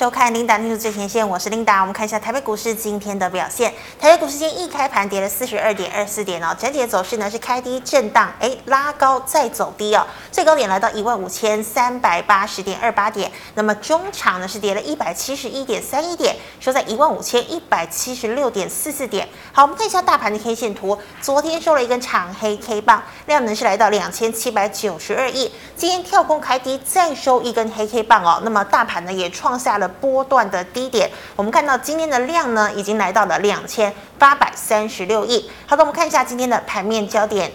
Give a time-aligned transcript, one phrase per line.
[0.00, 1.78] 收看 Linda News 最前线，我是 Linda。
[1.82, 3.70] 我们看一下台北股市今天的表现。
[3.98, 13.30] 台北股市今天一开盘跌了四十二点二四点哦，整体的走势呢是开低震荡，哎，拉高再走低哦，最高点来到一万五千三百八十点二八点。
[13.56, 19.28] 那么中场呢是跌了一百七十一点三一点，收在一万五千一百七十六点四四点。
[19.52, 25.52] 好，我们看一下大盘的 K 线图，昨天收了一根长黑 K 棒，量能是来到两千七百九十二亿。
[25.76, 29.89] 今天跳空开低，再收一根黑 K 棒哦，那么大盘呢也创下了。
[29.90, 35.50] 波段的低点，我们看到今天的量呢，已经来到了两千八百三十六亿。
[35.66, 37.52] 好的，我们看一下今天的盘面焦点。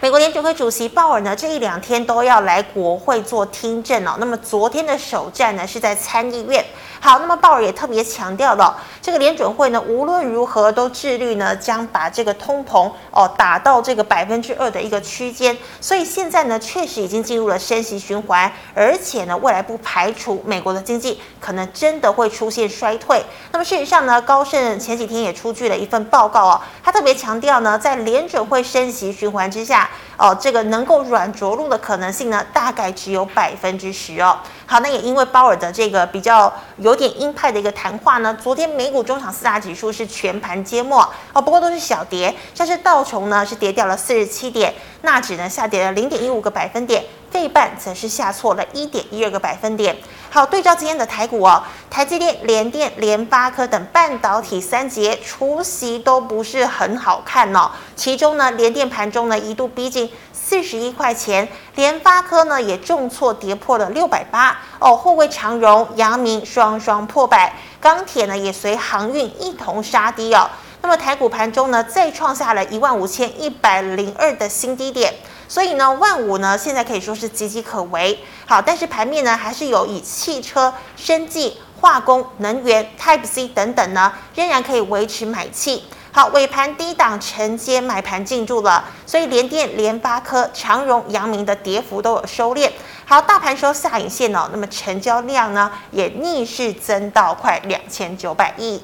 [0.00, 4.16] 美国联准会主席鲍尔呢，这一两天都要来国会做听证哦。
[4.18, 6.64] 那么昨天的首战呢，是在参议院。
[7.04, 15.58] 好，那么鲍尔也特别强调了，这个联准会呢，无论如何都致力呢，将把这个通膨哦打到这个百分之二的一个区间。
[15.80, 23.20] 所以现在呢，确实已经进入了升息循环，而且呢，未来不排除美国的经济可能真的会出现衰退。
[23.50, 34.38] 那么事实上呢，高盛前几天也出具了一份报告哦，他特别强调呢，在联准会升息循环之下，哦，这个能够软着陆的可能性呢，大概只有百分之十哦。
[34.72, 49.94] 好，那也因为鲍尔的这个比较有点鹰派的一个谈话呢，昨天美股中场四大指数是全盘皆墨哦，不过都是小跌，像是道琼呢是跌掉了四十七点，纳指呢下跌了零点一五个百分点，费半则是下挫了一点一二个百分点。
[50.30, 60.10] 好，对照今天的台股哦，台积电、联电、联发科等半导体三杰除息都不是很好看哦，其中呢联电盘中呢一度逼近。
[60.52, 70.50] 四十一块钱，联发科呢也重挫跌破了六百八哦，货柜长荣、阳明双双破百，钢铁呢也随航运一同杀低哦。
[70.82, 75.14] 那么台股盘中呢再创下了一万五千一百零二的新低点，
[75.48, 78.18] 所以呢万五呢现在可以说是岌岌可危。
[78.44, 85.84] 好，但是盘面呢还是有以汽车、生技、化工、能源、Type C 等等呢仍然可以维持买气。
[86.14, 92.70] 好，尾盘低档承接买盘进驻了，所以联电、联发科、长荣、阳明的跌幅都有收敛。
[93.06, 98.82] 好，大盘收下影线哦，那么成交量呢也逆势增到快两千九百亿。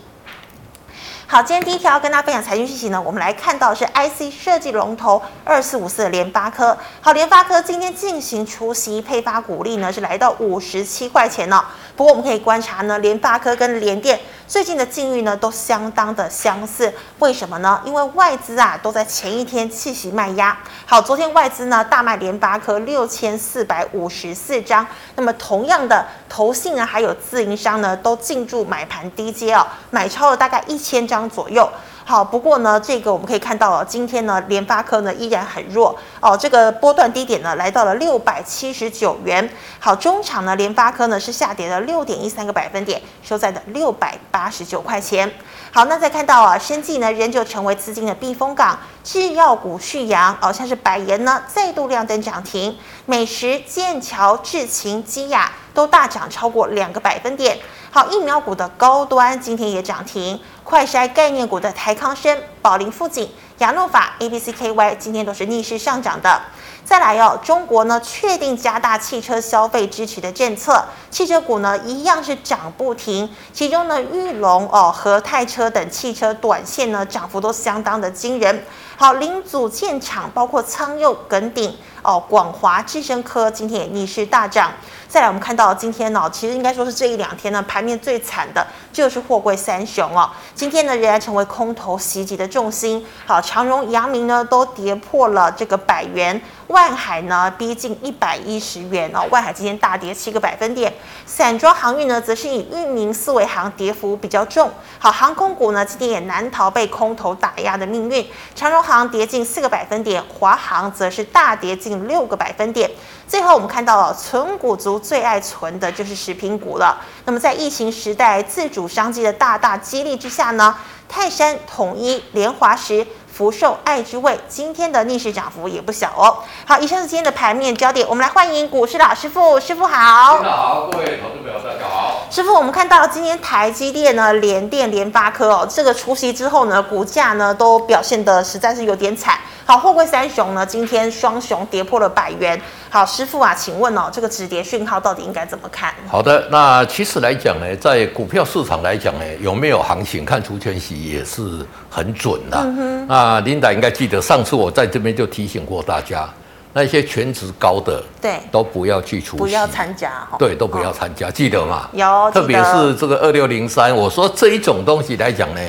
[1.26, 6.74] 好，今天第一条要跟大家分享财经讯息呢，我们来看到是 IC 设计龙头二四五四的联发科。
[7.02, 11.64] 好，联发科今天进行除息配发股利呢，是来到五十七块钱呢、哦。
[11.98, 16.94] 不过我们可以观察呢，联发科跟联电最近的境遇呢都相当的相似。
[17.18, 17.82] 为什么呢？
[17.84, 20.56] 因为外资啊都在前一天弃息卖压。
[20.86, 24.86] 好，昨天外资呢大卖联发科六千四百五十四张。
[25.16, 31.68] 那么同样的，投信呢还有自营商呢都进驻买盘低阶哦，买超了大概一千张左右。
[32.08, 39.46] 好，不过呢，这个我们可以看到，今天呢，联发科呢依然很弱哦，这个波段低点呢来到了六百七十九元。
[39.78, 45.30] 好，中场呢，联发科呢是下跌了六点一三个百分点，收在了六百八十九块钱。
[45.70, 57.58] 好，那再看到啊，生技呢仍旧成为资金的避风港，制药股续扬哦，像是百研呢再度亮灯涨停，美食、剑桥、智勤、基亚都大涨超过两个百分点。
[57.90, 60.40] 好，疫苗股的高端今天也涨停。
[60.68, 66.42] 快筛概念股的台康生、宝林富锦、亚诺法、ABCKY 今天都是逆势上涨的。
[66.84, 73.34] 再来哦，中国呢确定加大汽车消费支持的政策，汽车股呢一样是涨不停。
[73.50, 78.62] 其中呢，裕隆哦、和泰车等汽车短线呢涨幅都相当的惊人。
[78.98, 84.70] 好，零组件厂包括苍佑、耿鼎哦、广华、智深科今天也逆势大涨。
[85.08, 90.30] 再来，我们看到今天呢、其实应该说是这一两天呢，盘面最惨的就是货柜三雄哦。
[90.54, 93.02] 今天呢，仍然成为空头袭击的重心。
[93.24, 99.26] 好，长荣、阳明呢都跌破了这个百元，万海呢逼近一百一十元哦。
[99.30, 100.92] 万海今天大跌七个百分点。
[101.24, 104.70] 散装航运呢，则是以裕民、四维航跌幅比较重。
[104.98, 108.26] 好，航空股呢今天也难逃被空头打压的命运。
[108.54, 112.90] 长荣航跌近四个百分点，华航则是大跌近六个百分点。
[113.28, 116.98] 最后，我们看到了存股族最爱存的就是食品股了。
[117.26, 120.74] 那么，在疫情时代自主商机的大大激励之下呢，
[121.06, 126.38] 泰山、统一、联华食、福寿、爱之味今天的逆势涨幅也不小哦。
[126.64, 130.42] 好，以上是今天的盘面焦点，我们来欢迎股市老师傅，师傅好。
[130.42, 132.26] 好，各位投资朋友大家好。
[132.30, 139.38] 师傅，我们看到今天台积电呢、联电、联发科哦，这个除夕之后呢，股价呢都表现得实在是有点惨。
[139.66, 142.58] 好，货柜三雄呢，今天双雄跌破了百元。
[142.90, 145.94] 好，师傅啊，请问哦，这个止跌讯号到底应该怎么看？
[146.08, 152.56] 好的，那其实来讲呢，在股票市场来讲呢，有没有行情看除权息也是很准的。
[152.58, 153.06] 嗯哼。
[153.06, 156.26] 那琳达应该记得上次我在这边就提醒过大家，
[156.72, 160.36] 那些全值高的，对，都不要去出息，不要参加哈。
[160.38, 161.90] 对，都不要参加，记得吗？
[161.92, 165.60] 有，特别是这个二六零三，我说这一种东西来讲呢，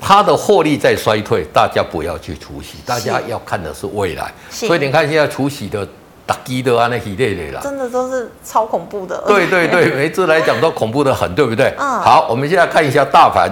[0.00, 4.32] 它的获利在衰退，大家不要去除息，大家要看的是未来。
[4.48, 5.86] 所以你看现在除息的
[6.26, 9.22] 打击的啊，那一类的啦，真的都是超恐怖的。
[9.26, 11.74] 对对对，每次来讲都恐怖的很，对不对？
[11.78, 12.00] 嗯。
[12.00, 13.50] 好，我们现在看一下大盘，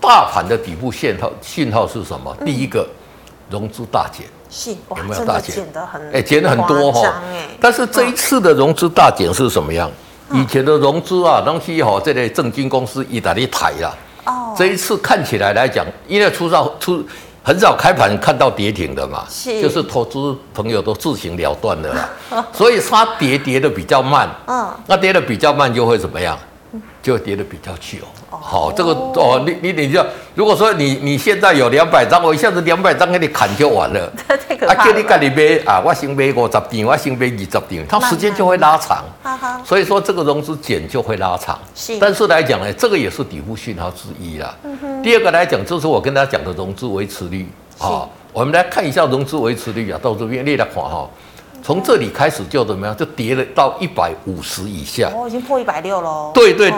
[0.00, 2.36] 大盘的底部信号信号是什么？
[2.44, 2.86] 第一个，
[3.50, 4.26] 融资大减。
[4.50, 5.54] 是有没有大减？
[5.56, 7.22] 减的很哎，减的很多哈。
[7.60, 9.90] 但是这一次的融资大减是什么样？
[10.32, 13.94] 以前的融资啊，东西哈，这类证金公司一大堆抬了。
[14.24, 14.54] 哦。
[14.56, 17.04] 这一次看起来来讲，因为出少出
[17.42, 22.08] 很少开盘看到跌停的嘛，是就是投资朋友都自行了断的啦，
[22.52, 24.28] 所以它跌跌的比较慢。
[24.46, 24.68] 嗯。
[24.86, 26.36] 那跌的比较慢就会怎么样？
[27.02, 27.98] 就跌得比较久，
[28.28, 30.04] 好，这个哦，你你等一下
[30.34, 34.12] 如果说你你现在有两百张，我一下子两百张给你砍就完了。
[34.68, 39.02] 啊，叫你赶紧买啊，我先买五十张，我先买二十张，它时间就会拉长。
[39.64, 41.58] 所以说这个融资减就会拉长。
[41.74, 44.54] 是，但是来讲呢，这个也是底部讯号之一啦。
[45.02, 47.48] 第二个来讲，就是我跟大家讲的融资维持率
[47.78, 51.08] 啊，我们来看一下融资维持率啊，到这边列来看哈。
[51.68, 52.96] 从这里开始就怎么样？
[52.96, 55.12] 就跌了到一百五十以下。
[55.14, 56.30] 哦，已经破一百六了。
[56.32, 56.72] 对对，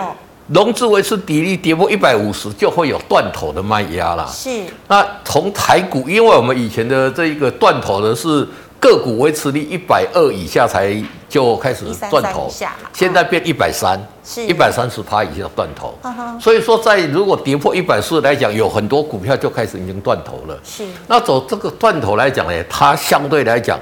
[0.49, 4.27] 融资维持比例跌破一百五十，就会有断头的卖压啦。
[4.27, 4.51] 是。
[4.89, 8.45] 那从台股，因为我们以前的这一个断头的是
[8.81, 12.53] 个股维持率一百二以下才就开始断头，
[12.93, 15.95] 现在变一百三，是一百三十趴以下断头。
[16.41, 20.59] 所以说，在如果跌破一百四来讲，有很多股票就开始已经断头了。
[20.65, 20.85] 是。
[21.07, 23.79] 那走这个断头来讲呢，它相对来讲。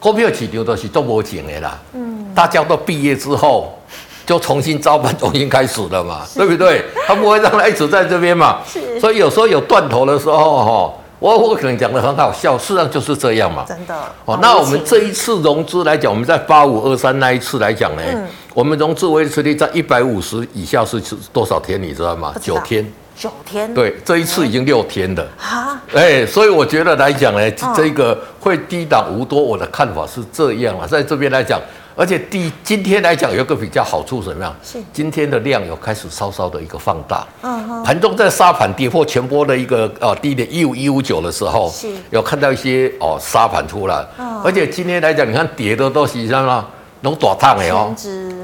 [0.00, 3.78] 股票市场都是做无钱的啦，嗯，大家都毕业之后
[4.26, 6.82] 就重新招班，重新开始了嘛，是对不对？
[7.06, 8.98] 他不会让他一直在这边嘛，是。
[8.98, 13.94] 所以有时候有断头的时候，哈，我我可能讲的很好笑，事实上就是这样嘛，真的。
[14.24, 20.98] 哦，那我们这一次融资来讲，我们在八五二三那一次来讲呢，嗯、我们融资维持率在一百五十以下是
[21.32, 21.82] 多少天？
[21.82, 22.32] 你知道吗？
[22.40, 22.90] 九天。
[23.20, 25.28] 九天，对，这一次已经六天了。
[25.36, 31.60] 哈，哎，所以我觉得来讲呢，这个会低档无多，我的看法是这样啊，在这边来讲，
[31.94, 34.56] 而且第今天来讲有一个比较好处什么样？
[34.64, 37.26] 是今天的量有开始稍稍的一个放大。
[37.42, 44.02] 嗯哼，盘中在沙盘跌破前波的一个呃低点一五一五九的时候，是有看到一些哦沙盘出来。
[44.18, 46.66] 嗯，而且今天来讲，你看跌的都是什么？
[47.02, 47.94] 能多烫的哦。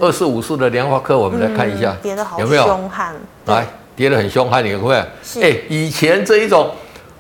[0.03, 3.15] 二四五四的联发科，我们来看一下，跌的好凶悍。
[3.47, 3.67] 来。
[3.97, 4.95] 跌得很凶悍，你会不会？
[5.43, 6.71] 哎以前这一种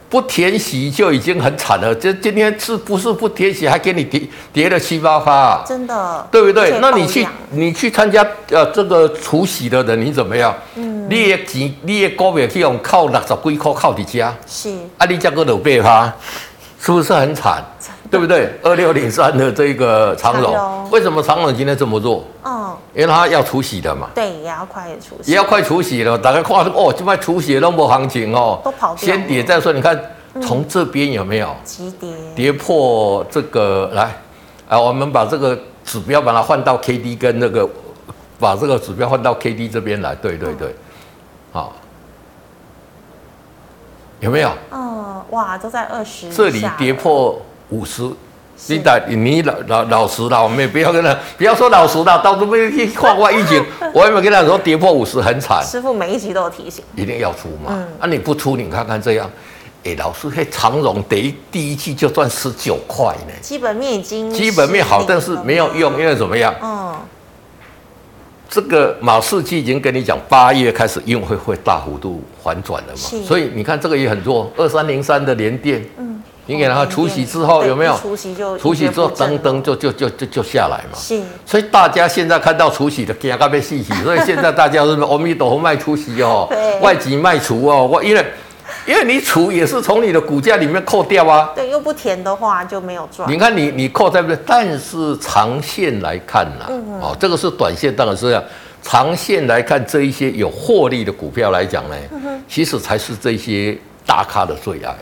[0.08, 5.64] 不填息就已经很惨了，这今天是不是不填息还给你跌跌了七八发？
[5.67, 6.78] 真的，对不对？
[6.81, 10.55] 那你去你去参加呃这个除夕的人，你怎么样？
[10.76, 16.12] 嗯，你也钱你也股票去用靠六十几块靠底家，是啊，你价格都八发，
[16.81, 17.64] 是不是很惨？
[18.08, 18.49] 对不对？
[18.62, 22.25] 二六零三的这个长龙，为什么长龙今天这么弱？
[22.44, 22.56] 嗯，
[22.96, 24.08] 因为它要除息的嘛。
[24.14, 25.31] 对，也要快除息。
[25.31, 28.96] 也要快除息了，大家看哦，这边除息那么行情哦，都跑掉。
[28.96, 30.00] 先跌再说，你看
[30.40, 31.54] 从这边有没有？
[31.62, 32.10] 急跌。
[32.34, 34.16] 跌破这个来，
[34.66, 37.69] 啊，我们把这个指标把它换到 K D 跟那个，
[38.40, 40.14] 把这个指标换到 K D 这边来。
[40.14, 40.75] 对对对，
[41.52, 41.75] 好，
[44.20, 44.50] 有没有？
[44.70, 46.32] 嗯，哇，都在二十。
[46.32, 47.40] 这里跌破。
[47.70, 48.08] 五十，
[48.69, 53.62] 你打你老老老实了，我们也不要跟他，不要说老实了，到时候去画画预警，
[53.93, 55.62] 我有没有跟他说跌破五十很惨？
[55.62, 57.69] 师傅每一集都有提醒，一定要出嘛。
[57.69, 59.31] 嗯、啊，你不出，你看看这样，
[59.84, 63.32] 哎、欸，老师，嘿，长荣第一第一季就赚十九块呢。
[63.41, 66.53] 基本面已经基本面好，但是没有用，因为怎么样？
[66.63, 66.96] 嗯，
[68.48, 76.16] 这个马士基已经跟你讲，八月开始运会会大幅度反转了嘛，所以你看这个也很弱，二三零三的连电，嗯。
[76.46, 77.96] 你给他除息之后有没有？
[78.00, 80.96] 除息就除息之后噔噔就就就就就下来嘛。
[80.96, 81.20] 是。
[81.44, 83.93] 所以大家现在看到除息的，惊到被细洗。
[84.05, 86.48] 所以现在大家是阿弥陀佛卖除息哦，
[86.81, 87.86] 外籍卖除哦。
[87.86, 88.24] 我因为
[88.86, 91.50] 因为你除也是从你的股价里面扣掉啊。
[91.55, 93.29] 对，又不填的话就没有赚。
[93.31, 96.67] 你看你你扣在不对，但是长线来看呐，
[97.00, 98.43] 哦，这个是短线当然是这样。
[98.82, 101.96] 长线来看，这一些有获利的股票来讲呢，
[102.48, 103.76] 其实才是这些
[104.06, 104.94] 大咖的最爱。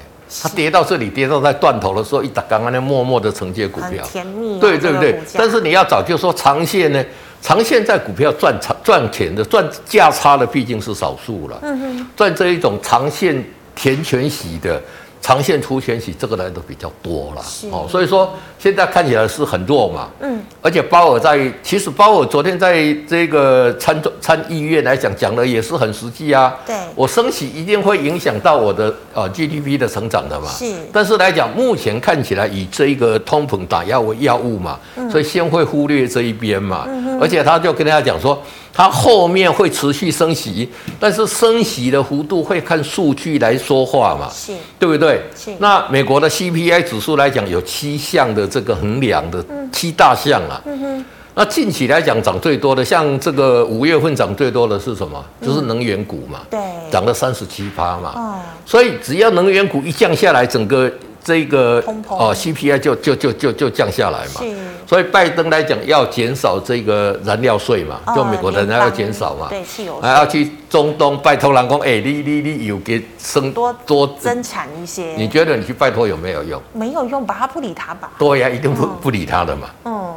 [0.43, 5.21] 它跌到这里，跌到在断头的时候，一打刚刚那默默的承接股票，甜蜜、啊，对对不对？
[5.35, 7.05] 但是你要找，就是说长线呢，
[7.41, 11.59] 长线在股票赚长赚钱的赚价差的毕竟是少数了。
[11.63, 14.81] 嗯哼，赚这一种长线填全息的，
[15.21, 17.45] 长线出全息，这个来的比较多了。
[17.71, 18.35] 哦，所以说
[18.65, 20.09] 现在看起来是很弱嘛。
[20.21, 20.43] 嗯。
[20.63, 26.55] 而且鲍尔在，其实鲍尔昨天在这个参参议院来讲讲的也是很实际啊。
[26.67, 26.75] 对。
[26.95, 30.49] 我升息一定会影响到我的呃 GDP 的成长的嘛。
[30.49, 30.65] 是。
[30.91, 34.81] 但是来讲，目前看起来以这个通膨打压为要物嘛，
[35.13, 36.87] 所以先会忽略这一边嘛。
[36.89, 37.21] 嗯。
[37.21, 38.43] 而且他就跟大家讲说。
[38.77, 40.69] 他后面会持续升息，
[40.99, 45.23] 但是升息的幅度会看数据来说话嘛，是，对不对？
[45.37, 45.53] 是。
[45.61, 50.63] 那美国的 CPI 指数来讲，有七项的这个衡量的七大项啊。
[50.65, 51.05] 嗯哼。
[51.35, 55.25] 那近期来讲涨最多的，像这个五月份涨最多的是什么？
[55.43, 56.41] 就是能源股嘛。
[56.49, 56.61] 对。
[56.93, 58.13] 涨了三十七趴嘛。
[58.15, 58.39] 哦。
[58.65, 60.91] 所以只要能源股一降下来，整个。
[61.25, 64.43] 这个哦，CPI 就就就就就降下来嘛，
[64.87, 76.61] 所以拜登来讲要减少这个燃料税嘛，就美国人要减少嘛，对，汽油还要去中东拜托人工，哎，你你你有给生多多增产一些，你觉得你去拜托有没有用？
[76.75, 78.11] 没有用吧，他不理他吧？
[78.19, 79.69] 对呀，一定不不理他的嘛。
[79.87, 80.15] 嗯，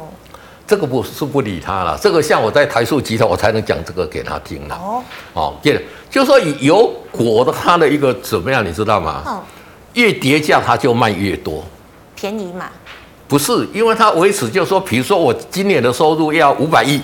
[0.66, 4.74] 这个不是不理他了，这个像我在台塑集团，我才能讲这个给他听了。
[4.74, 9.22] 哦哦，对了，就说以油国的他的一个怎么样，你知道吗？
[9.26, 9.40] 嗯。
[9.94, 11.64] 越跌价，它就卖越多，
[12.14, 12.66] 便宜嘛？
[13.26, 17.00] 不是，因为它维持，就是说，比如说我今年的收入要五百亿，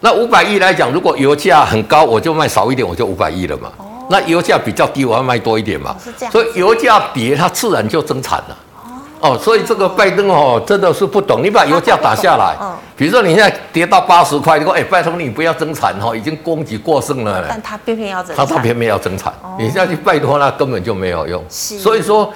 [0.00, 3.72] 那五百亿来讲，如果油价很高，我就卖少一点，我就五百亿了嘛。
[4.08, 5.96] 那油价比较低，我要卖多一点嘛。
[6.02, 6.32] 是这样。
[6.32, 8.56] 所以油价跌，它自然就增产了。
[9.20, 11.42] 哦，所以这个拜登哦，真的是不懂。
[11.42, 17.44] 你把油价打下来，嗯，比如说你现在跌到八十块，你说哎，拜托你不要增产哈，已经供给过剩了。
[17.48, 21.44] 但他偏偏要增产，他他偏偏要增产，哦、你现在去拜托那根本就没有用。
[21.50, 22.32] 是，所以说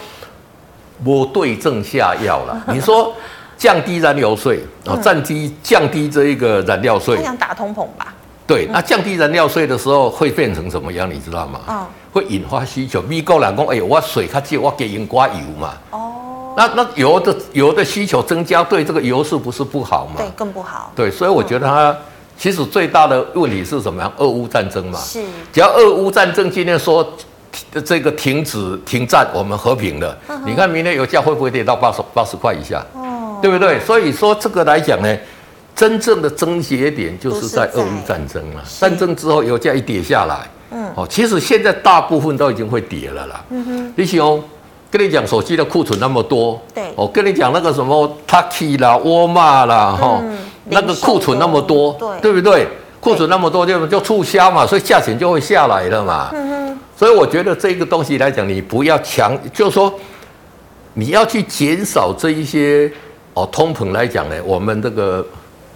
[1.04, 2.62] 我对症下药了。
[2.68, 3.14] 你说
[3.56, 8.12] 降低燃油税啊，降低降低这一个燃料税，他想打通膨吧？
[8.46, 11.10] 对，那降低燃料税的时候会变成什么样？
[11.10, 11.60] 你知道吗？
[11.66, 13.00] 嗯，会引发需求。
[13.00, 15.72] 美国人讲，哎，我水较少，我给人刮油嘛。
[15.90, 16.10] 哦。
[16.56, 20.14] 那那油的油的需求增加，对这个油是不是不好吗？
[20.18, 20.92] 对，更不好。
[20.94, 21.96] 对，所以我觉得它
[22.38, 24.12] 其实最大的问题是什么样？
[24.18, 24.98] 俄乌战争嘛。
[24.98, 25.22] 是。
[25.52, 27.06] 只要俄乌战争今天说
[27.84, 32.84] 这个停止停战，我们和平了，你看明天油价会不会跌到八十八十块以下？
[32.94, 33.38] 哦。
[33.42, 33.78] 对不对？
[33.80, 35.16] 所以说这个来讲呢，
[35.74, 38.62] 真正的症结点就是在俄乌战争了。
[38.78, 43.44] 战争之后，油价一跌下来，嗯，哦，其实现在大部分都已经会跌了啦。
[43.50, 43.92] 嗯哼。
[43.96, 44.42] 李兄。
[44.96, 50.22] 跟你讲，手机的库存那么多，对，我跟你讲那个什么 Taki 啦、沃尔玛啦，哈，
[50.66, 52.68] 那个库存那么多，对，对不对？
[53.00, 56.30] 库存那么多就就促销嘛，所以价钱就会下来了嘛。
[56.32, 56.78] 嗯哼。
[56.96, 59.92] 所以我觉得这个东西来讲，你不要强，就是说
[60.92, 62.88] 你要去减少这一些
[63.34, 65.26] 哦，通膨来讲呢，我们这个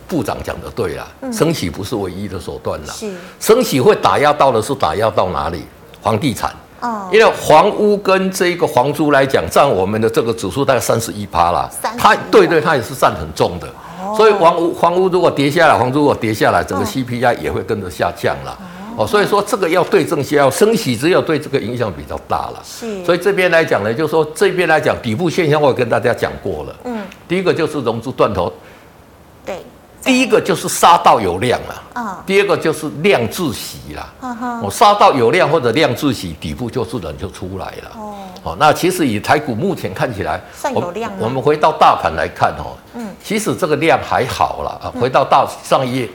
[0.07, 2.95] 部长讲的对啦，升息不是唯一的手段啦。
[2.95, 3.13] 是。
[3.41, 5.65] 升息会打压到的是打压到哪里？
[6.01, 6.55] 房地产。
[6.81, 11.69] 哦，因为房屋跟这一个房租来讲，占我们的这个指数大概三十一趴啦。
[11.99, 13.69] 它对对，它也是占很重的。
[14.17, 18.57] 所以房屋房屋如果跌下来，房租如果跌下来，整个 CPI 也会跟着下降了。
[18.97, 22.63] 哦，所以说这个要对症下药，升息只有对这个影响比较大了。
[22.65, 23.05] 是。
[23.05, 26.75] 所以这边来讲呢，就是说这边来讲底部现象，我跟大家讲过了。
[26.85, 27.01] 嗯。
[27.27, 28.53] 第一个就是融资断头。
[30.09, 30.15] 对。
[30.15, 37.93] 第一个就是杀到有量了，啊，第二个就是量自息了，我杀到有量或者量自息，底部就自然就出来了，
[38.43, 41.13] 哦，那其实以台股目前看起来，算有量。
[41.19, 44.87] 我们回到大盘来看哦，嗯，其实这个量还好了啊。
[44.99, 46.09] 回到大上一页，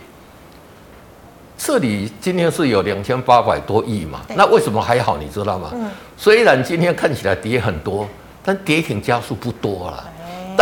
[1.58, 5.18] 这里今天是有两千八百多亿嘛，那为什么还好？
[5.18, 5.70] 你知道吗？
[5.74, 8.08] 嗯，虽然今天看起来跌很多，
[8.44, 10.04] 但跌停家数不多了。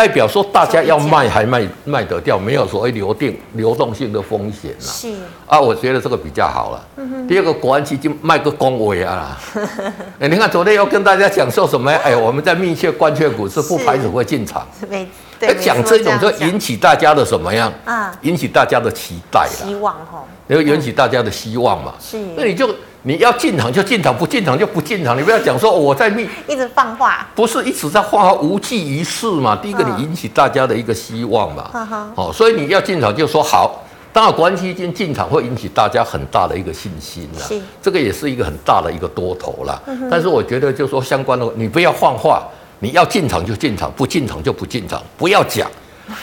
[0.02, 4.80] 代表说大家要卖还卖卖得掉，没有所谓流定流动性的风险了。
[4.80, 5.14] 是
[5.46, 7.28] 啊，我觉得这个比较好了。
[7.28, 9.40] 第二个，国安基金卖个公维啊。
[10.20, 11.92] 哎，你看昨天又跟大家讲说什么？
[12.04, 14.68] 哎，我们在密切关切股市不排除会进场。
[14.90, 15.08] 没
[15.40, 15.54] 对。
[15.60, 17.72] 讲这种就引起大家的什么样？
[17.86, 19.68] 啊，引起大家的期待了。
[19.68, 20.26] 希望哈。
[20.48, 21.94] 要引起大家的希望嘛。
[22.00, 22.18] 是。
[22.36, 22.68] 那你就。
[23.04, 25.18] 你要进场就进场，不进场就不进场。
[25.18, 29.56] 你不要讲说我在密一直放话，不是一直在放话，无济于事嘛。
[29.56, 32.14] 第一个，你引起大家的一个希望嘛。
[32.16, 33.84] 哦，所以你要进场就说好。
[34.14, 37.48] 当然，国安基金进场会引起大家很大的一个信心啦。
[37.48, 39.82] 是，这个也是一个很大的一个多头啦。
[40.10, 42.44] 但是我觉得，就说相关的，你不要放话，
[42.80, 45.68] 你要进场就进场，不进场就不进场，不要讲，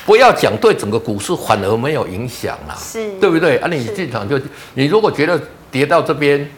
[0.06, 2.76] 不要讲，对整个股市反而没有影响啦。
[2.78, 3.56] 是，对不对？
[3.56, 4.38] 啊，你进场就，
[4.74, 5.40] 你如果觉得
[5.72, 6.48] 跌到这边。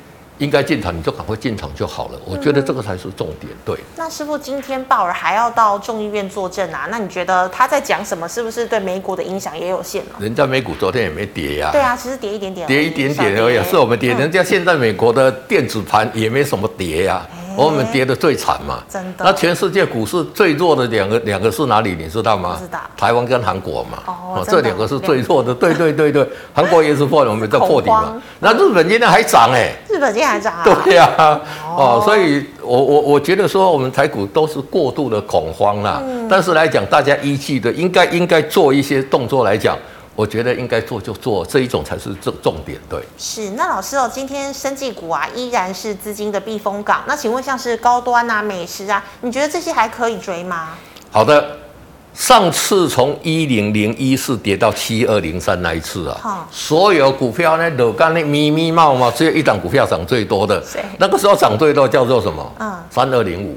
[0.41, 2.19] 应该进场，你就赶快进场就好了。
[2.25, 3.53] 我觉得这个才是重点。
[3.65, 3.79] 对。
[3.95, 6.89] 那师傅，今天鲍尔还要到众议院作证啊？
[6.91, 8.27] 那你觉得他在讲什么？
[8.27, 10.13] 是不是对美股的影响也有限呢？
[10.19, 11.69] 人家美股昨天也没跌呀。
[11.71, 12.67] 对啊，其实跌一点点。
[12.67, 14.15] 跌一点点而已，是我们跌。
[14.15, 17.27] 人家现在美国的电子盘也没什么跌呀。
[17.65, 18.83] 我们跌得最惨嘛。
[18.89, 19.25] 真的。
[19.25, 21.95] 那全世界股市最弱的两个两个是哪里？
[21.99, 22.57] 你知道吗？
[22.61, 22.79] 知道。
[22.97, 23.99] 台湾跟韩国嘛。
[24.07, 24.45] 哦。
[24.47, 25.55] 这两个是最弱的。
[25.55, 28.21] 对对对对， 韩国也是破了，我们在破底嘛。
[28.39, 29.73] 那日本今天还涨哎。
[29.89, 30.65] 日本今天还涨啊。
[30.85, 31.41] 对呀。
[31.77, 32.03] 哦。
[32.05, 36.01] 所以我我我觉得说，我们台股都是过度的恐慌啦。
[36.05, 36.27] 嗯。
[36.29, 39.77] 但是来讲，大家依据的应该应该做一些动作来讲。
[40.17, 43.01] 我觉得应该做就做这一种才是重重点，对。
[43.17, 47.03] 是，那老师哦，今天生技股啊依然是资金的避风港。
[47.07, 50.71] 那请问像是高端啊、美食啊，你觉得这些还可以追吗？
[51.11, 51.57] 好的，
[52.13, 60.63] 上次从一零零一四跌到七二零三那一次啊，哦、所有股票呢都干那咪咪冒冒，只有一档股票涨最多的，
[60.99, 62.53] 那个时候涨最多叫做什么？
[62.59, 63.57] 嗯，三二零五。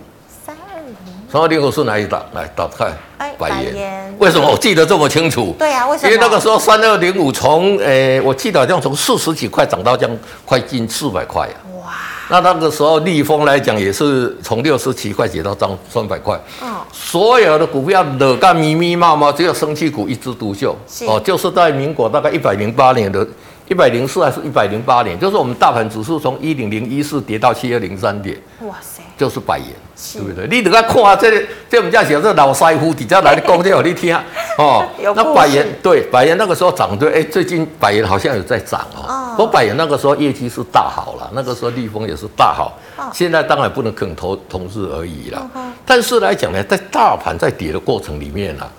[1.34, 2.24] 三二零五是哪一档？
[2.34, 2.86] 来打开。
[3.18, 4.16] 哎，百元。
[4.20, 5.56] 为什么我记得这么清楚？
[5.58, 6.08] 对啊，为什么？
[6.08, 11.58] 因为那个时候三二零五从，诶，我记得好像从四十几块涨到这样，快近四百块啊。
[11.84, 11.92] 哇！
[12.30, 16.40] 那那个时候利丰来讲也是从六十七块跌到涨三百块。
[16.62, 16.72] 嗯。
[16.92, 20.78] 所有的股票都干咪咪冒冒，只有生气股一枝独秀。
[20.88, 21.04] 是。
[21.08, 23.28] 哦，就是在民国大概一百零八年的。
[23.74, 29.68] 一百零四还是一百零八点，就是我们大盘指数从一零零一四跌到七二零三点，哇塞，就是百元，
[30.13, 30.48] 对不对？
[30.48, 34.15] 你等下看啊，这这我们家写这老师傅底下来的 讲这给你听
[34.60, 34.86] 哦。
[35.15, 39.34] 那百元对百元那个时候涨对，哎，最近百元好像有在涨哦。
[39.36, 42.77] 不过百元那个时候业绩是大好了，那个时候利丰也是大好，
[43.12, 45.50] 现在当然不能肯投同日而已了。
[45.84, 48.70] 但是来讲呢，在大盘在跌的过程里面呢。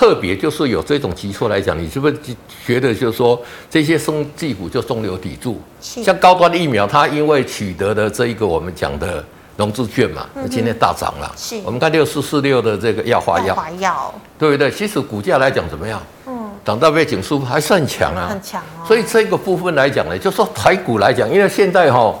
[0.00, 2.16] 特别就是有这种急挫来讲，你是不是
[2.64, 3.38] 觉得就是说
[3.68, 5.60] 这些生技股就中流砥柱？
[5.82, 9.22] 是像高端疫苗，它因为取得的这一个我们讲的
[9.58, 11.30] 融资券嘛，嗯、今天大涨了。
[11.36, 14.70] 是，我们看六四四六的这个药化药，华药对不对？
[14.70, 16.02] 其实股价来讲怎么样？
[16.26, 18.28] 嗯，涨到背景是不是还是很强啊？
[18.30, 18.88] 很强哦。
[18.88, 22.18] 所以这个部分来讲呢，就说台股来讲，因为现在哈、哦、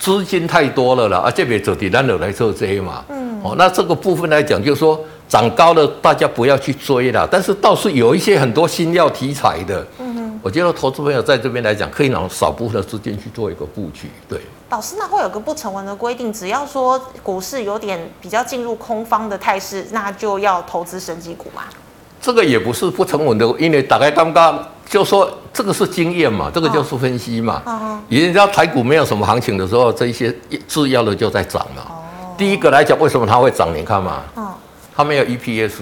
[0.00, 3.04] 资金太多了啦，啊这边走底单的来做这些嘛。
[3.08, 3.40] 嗯。
[3.44, 5.00] 哦，那这个部分来讲，就是说。
[5.30, 7.26] 涨高了，大家不要去追了。
[7.30, 14.10] 但是倒是有一些很多新药题材的，嗯哼，我觉得投资朋友在这边来讲，可以拿少部分的资金去做一个布局。
[14.28, 21.62] 对，老师，那会有个不成文的规定，只要说股市有点比较进入空方的态势，那就要投资升级股吗？
[22.20, 27.62] 这个也不是不成文的，因为大概刚刚就说这个是经验嘛，这个就是分析嘛。
[27.66, 30.34] 嗯哼，人家台股没有什么行情的时候，这一些
[30.66, 31.82] 制药的就在涨嘛。
[31.88, 33.72] 哦，第一个来讲，为什么它会涨？
[33.72, 34.24] 你看嘛。
[34.36, 34.52] 嗯。
[34.94, 35.72] 它没有 EPS，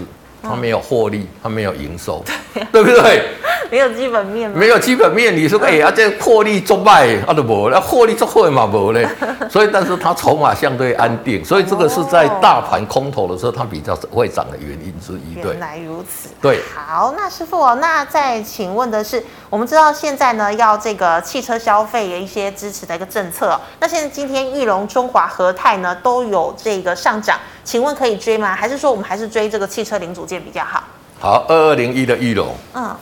[0.42, 2.24] 它没有获利，它没有营收，
[2.72, 3.22] 对不对？
[3.70, 5.37] 没有基本面，没有基本面。
[5.37, 9.07] 你说，哎呀，这获利做卖啊都无，那获利做坏嘛无嘞。
[9.50, 15.35] 所以，但是它筹码相对安定，所以这个是在大盘空头的时候，它比较会涨的原因之一。
[15.40, 16.28] 对，原来如此。
[16.40, 28.54] 对，好，那师傅哦，那再请问的是，我们知道现在呢要这个汽车消费的一些支持的一个政策，那现在今天裕隆、中华、和泰呢都有这个上涨，请问可以追吗？
[28.54, 30.85] 还是说我们还是追这个汽车零组件比较好？
[31.20, 32.94] 好，二二零一的裕隆，嗯。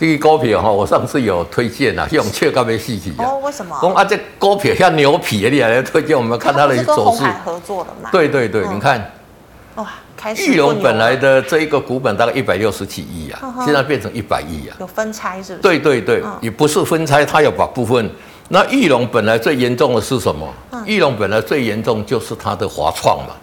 [0.00, 3.78] 这个股票哈，我上次有推荐呐，用切干杯细体哦，为什么？
[3.82, 7.22] 讲啊，这股票像牛皮的，你来推荐我们看它的走势。
[7.44, 8.08] 合作的嘛。
[8.10, 9.12] 对对对，你看，
[9.74, 9.86] 哇，
[10.16, 10.46] 开始。
[10.46, 14.76] 玉龙本来的这一个股本大概一百六十几亿啊，现在变成一百亿啊。
[14.80, 15.62] 有分拆是不是？
[15.62, 18.10] 对对对，也不是分拆，它有把部分。
[18.48, 20.48] 那玉龙本来最严重的是什么？
[20.86, 23.34] 裕隆本来最严重就是它的华创嘛。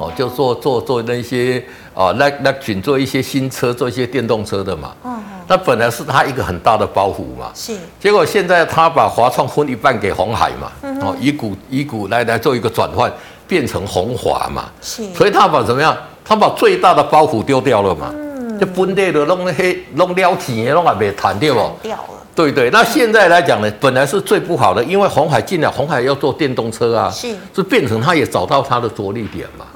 [0.00, 1.62] 哦，就做做做那些
[1.94, 4.94] 啊，那那仅做一些新车，做一些电动车的嘛。
[5.04, 5.22] 嗯哼。
[5.46, 7.50] 那本来是他一个很大的包袱嘛。
[7.54, 7.76] 是。
[8.00, 10.72] 结果现在他把华创分一半给红海嘛。
[10.80, 10.98] 嗯。
[11.02, 13.12] 哦，以股以股来来做一个转换，
[13.46, 14.70] 变成红华嘛。
[14.80, 15.04] 是。
[15.12, 15.94] 所以他把怎么样？
[16.24, 18.10] 他把最大的包袱丢掉了嘛。
[18.14, 18.58] 嗯。
[18.58, 21.72] 就本地的弄那些弄了钱的弄也没谈掉哦。
[21.82, 22.26] 掉了。
[22.34, 22.70] 对对。
[22.70, 27.10] 那现在来讲呢，本来是最不好的，因为红海进来，红海要做电动车啊。
[27.10, 27.36] 是。
[27.52, 29.66] 就变成他也找到他的着力点嘛。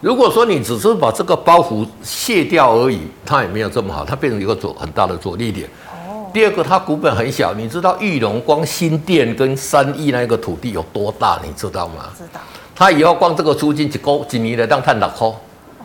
[0.00, 5.68] 如果说你只是把这个包袱卸掉而已，它也没有这么好，它变成一个很大的阻力点。
[5.86, 6.26] 哦。
[6.32, 11.38] 第二个，它股本很小，你知道裕隆光新店跟三亿那个土地有多大？
[11.44, 12.04] 你知道吗？
[12.16, 12.40] 知道。
[12.74, 15.26] 它以后光这个租金一个几年的当探六块。
[15.28, 15.36] 哦，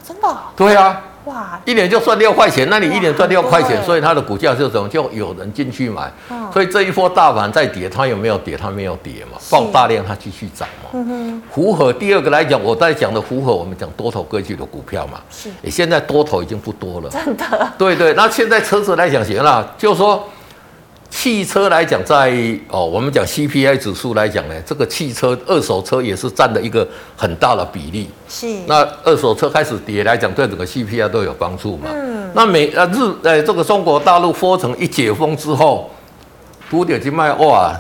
[0.08, 0.38] 真的？
[0.56, 1.02] 对啊。
[1.26, 6.12] 哇，一年就赚六块钱，那你一年赚六块钱，所以它的股价就怎么就有人进去买，
[6.54, 8.56] 所以这一波大盘在跌，它有没有跌？
[8.56, 10.90] 它没有跌嘛，放大量它继续涨嘛。
[10.94, 11.42] 嗯哼。
[11.52, 15.20] 符合第二个来讲，我在讲的符合我们讲多头格局的股票嘛。
[15.32, 15.50] 是。
[15.72, 17.10] 现在多头已经不多了。
[17.10, 17.72] 真的。
[17.78, 20.24] 对对，那现在车子来讲行了，就是说。
[21.18, 22.30] 汽车来讲，在
[22.68, 28.10] 哦，我们讲 CPI 指数来讲呢，这个汽车二手车也是占了一个很大的比例。
[28.28, 28.46] 是。
[28.68, 31.90] 那二手车开始跌来讲，对整个 CPI 都有帮助嘛。
[31.90, 32.30] 嗯。
[32.36, 35.90] 那美呃日呃这个中国大陆封城一解封之后，
[36.70, 37.74] 古典去卖哇，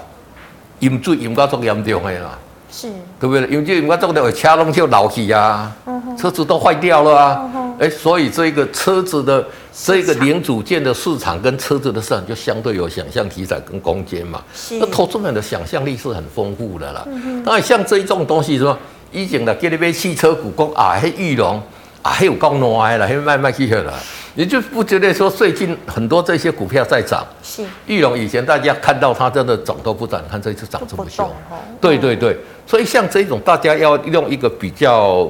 [0.79, 2.39] 饮醉饮到这么严重的啦。
[2.71, 2.87] 是，
[3.19, 3.45] 对不对？
[3.47, 5.69] 因为就我这个车拢就老起呀，
[6.17, 9.45] 车子都坏掉了啊，哎，所以这个车子的
[9.83, 14.41] 这个零组件的市场跟车子的市场就相对有想象题材跟空间嘛。
[14.53, 17.05] 是，那投资人的想象力是很丰富的啦。
[17.43, 18.77] 当然，像这一种东西，什么
[19.11, 21.61] 以前的给你买汽车股，讲啊，还裕隆
[22.01, 23.93] 啊，还有高诺埃了，还卖卖去了。
[24.37, 27.25] 你就不觉得说最近很多这些股票在涨？
[27.43, 31.29] 是，玉龙以前大家看到它真的涨都不涨，看这次涨这么凶。
[31.81, 35.29] 对对对，所以像这种大家要用一个比较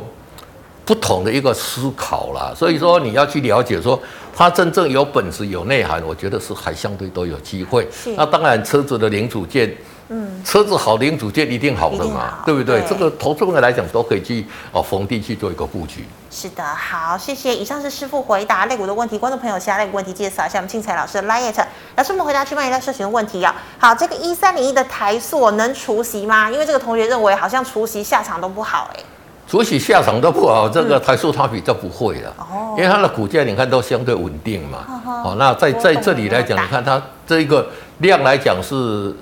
[0.86, 2.54] 不同的一个思考啦。
[2.56, 4.00] 所以说你要去了解说
[4.36, 7.88] 它真正有本事有内涵，我觉得是还相对都有机会。
[8.16, 9.76] 那当然车子的零组件。
[10.08, 12.80] 嗯，车子好，零组件一定好的嘛，对不对？
[12.80, 16.06] 对，这个投资人来讲都可以去哦逢低去做一个布局。
[16.30, 17.56] 是的，好，谢谢。
[17.56, 21.52] 以上是师傅回答类股的问题，观众朋友其他类股问题介绍一下我们庆财老师的 LINE，
[21.96, 23.56] 老师我们回答区块链社群的问题啊。
[23.80, 26.52] 好，这个一三零一的台塑能除息吗？
[26.52, 29.06] 因为这个同学认为好像除息下场都不好哎、欸。
[29.48, 34.80] 除息下场都不好，这个台塑它比较不会的，嗯、因为它的股价你看都相对稳定嘛。
[35.06, 37.68] 哦，哦，那在在这里来讲，你看它这一个
[38.00, 39.16] 量来讲是。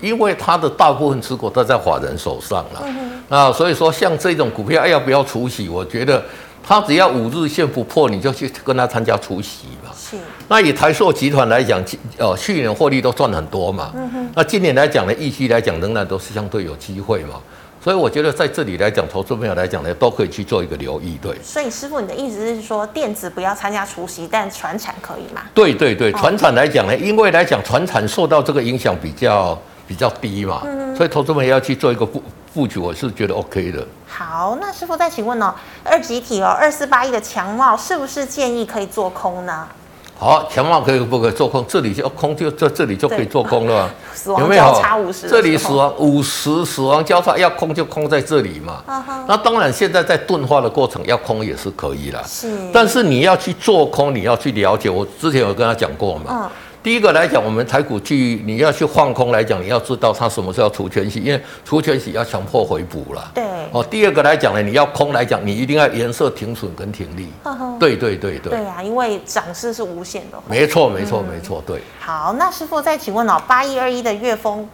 [0.00, 2.82] 因为它的大部分持股都在法人手上了，
[3.28, 5.66] 那所以说像这种股票要不要除息？
[5.66, 6.22] 我觉得
[6.62, 9.90] 它只要五日线不破，你就去跟他参加除息嘛。
[9.96, 10.18] 是。
[10.48, 11.82] 那以台塑集团来讲，
[12.18, 13.92] 呃，去年获利都赚很多嘛。
[13.94, 14.30] 嗯哼。
[14.34, 17.36] 那今年来讲呢，预期来讲仍然都是相对有机会嘛。
[17.84, 21.18] 所以我觉得在这里来讲，投资朋友来讲呢，都可以去做一个留意。
[21.20, 21.36] 对。
[21.42, 25.42] 所以师傅，你的意思是说，电子不要参加除夕，但传产可以吗？
[25.52, 29.58] 对对对，传产来讲呢，因为来讲传产受到这个影响比较。
[29.86, 32.22] 比较低嘛，嗯、所以投资朋友要去做一个布
[32.54, 33.86] 布局，我是觉得 OK 的。
[34.08, 39.68] 好，那师傅再请问哦，二级体哦，二四八一的强茂是不是建议可以做空呢？
[40.16, 41.64] 好，前方可以不可以做空？
[41.68, 43.90] 这里就空就在这里就可以做空了，
[44.24, 44.80] 对有没有？
[44.80, 48.82] 差五十，这里死亡五十，死亡交叉要空就空在这里嘛。
[48.86, 52.22] 啊、那当然，现在在钝化的过程要空也是可以了。
[52.26, 54.88] 是，但是你要去做空，你要去了解。
[54.88, 56.24] 我之前有跟他讲过嘛。
[56.30, 56.50] 嗯
[56.84, 63.32] 第一个来讲，我们台股去你要去放空来讲，你要知道它什么时候除权息，因为除权息要强迫回补了。
[63.34, 63.42] 对。
[63.72, 67.28] 哦，第二个来讲呢，你要空来讲，你一定要颜色停损跟停利。
[67.42, 68.50] 呵呵对对对对。
[68.50, 70.36] 对啊，因为涨势是无限的。
[70.46, 71.80] 没错没错没错，对。
[71.98, 74.68] 好，那师傅再请问哦，八一二一的月峰。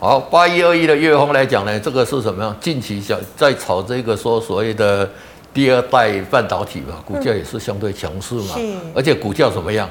[0.00, 2.56] 好，八一二一的月峰来讲呢，这个是什么样？
[2.60, 5.08] 近期想在炒这个说所谓的
[5.54, 9.88] 第二代半导体嘛，股价也是相对强势嘛，是而且股价怎么样？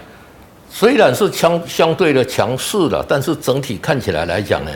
[0.77, 4.71] 虽然是相相对的强势了，但是整体看起来来讲呢，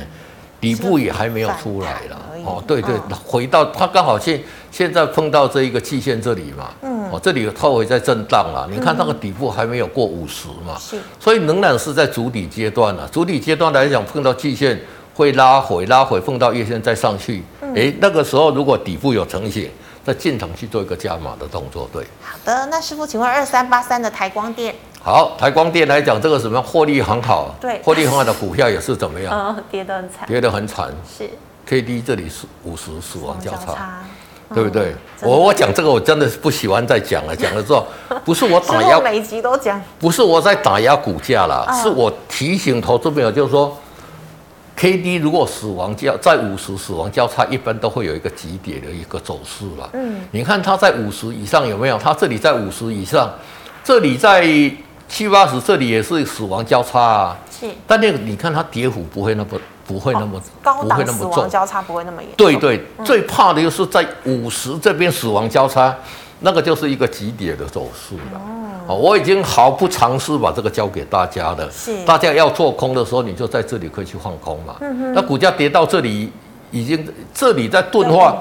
[0.62, 2.18] 底部也还没有出来了。
[2.46, 8.66] 哦，对对，回到它刚好现现在碰到这一个季线这里嘛，嗯，哦，这里稍微在震荡了。
[8.72, 13.06] 你看那个底部还没有过五十嘛，是，所以仍然是在筑底阶段了。
[13.10, 14.80] 筑底阶段来讲，碰到季线
[15.14, 17.44] 会拉回，拉回碰到月线再上去。
[17.76, 19.70] 诶，那个时候如果底部有成型，
[20.10, 21.88] 再进场去做一个加码的动作。
[21.94, 24.74] 对，好的，那师傅，请问二三八三的台光电。
[25.04, 29.32] 好，台光电来讲，这个什么获利很好，对，获利很好的股票也是怎么样？
[29.32, 30.92] 嗯， 跌得很惨，跌得很惨。
[31.16, 31.30] 是
[31.68, 34.02] ，K D 这里是五十死亡交叉，
[34.52, 34.96] 对不对？
[35.22, 37.36] 我我讲这个，我真的是不喜欢再讲了。
[37.36, 37.86] 讲了之后，
[38.26, 43.78] 不是我打压，每集都讲，不是我在打压股价了，是我提醒投资朋友，就是说
[44.80, 49.90] ，K D 如果死亡交在五十死亡交叉，一般都会有一个急跌的一个走势了。
[49.92, 51.98] 嗯，你看它在五十以上有没有？
[51.98, 53.30] 它这里在五十以上，
[53.84, 54.72] 这里在。
[55.12, 62.38] 七八十这里也是死亡交叉啊，是，但那个你看它跌幅不会那么不会那么高档死亡交叉不会那么严重。
[62.38, 65.96] 对对，最怕的就是在五十这边死亡交叉，
[66.40, 68.42] 那个就是一个急跌的走势了。
[68.88, 71.70] 哦，我已经毫不尝试把这个交给大家了。
[71.72, 74.76] 是，大家要做空的时候，你就在这里可以去放空嘛。
[74.82, 75.14] 嗯哼。
[75.14, 76.32] 那股价跌到这里，
[76.72, 78.38] 已经这里在钝化。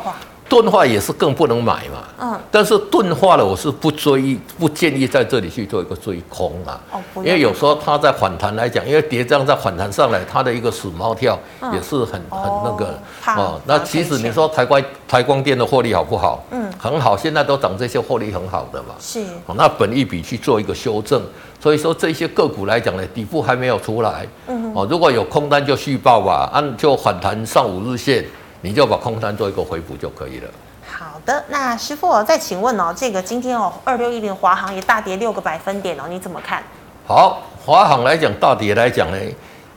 [0.49, 11.39] 钝化也是更不能买嘛，嗯，但是钝化了，我是不追，不建议在这里去做一个追空啊，哦，因为有时候它在反弹来讲，因为跌这样在反弹上来，它的一个死猫跳
[11.71, 12.99] 也是很很那个
[13.37, 13.61] 哦。
[13.67, 16.43] 那其实你说台光台光电的获利好不好？
[16.51, 21.21] 嗯，很好，现在都涨这些获利很好的嘛，是，哦，那本一比去做一个修正，
[21.61, 28.25] 所以说这些个股来讲呢，底部还没有出来，嗯，哦，如果有空单就续报吧，按就反弹上五日线。
[28.61, 30.49] 你就把空单做一个回补就可以了。
[30.85, 36.61] 好的，那师傅我再请问哦，这个今天哦，二六一零华航也大跌六个百分点哦，你怎么看？
[37.07, 39.17] 好，华航来讲大跌来讲呢，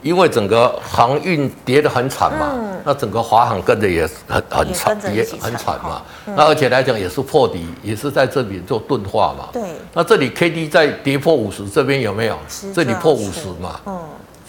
[0.01, 6.01] 因为整个航运跌得很惨嘛，嗯、那整个华航跟着也很很惨，也很惨嘛。
[6.25, 9.49] 嗯、那而且来讲也是破底，也是在这里做钝化嘛。
[9.53, 9.61] 对。
[9.93, 12.37] 那这里 K D 在跌破五十这边有没有？
[12.73, 13.79] 这里破五十嘛。
[13.85, 13.99] 嗯。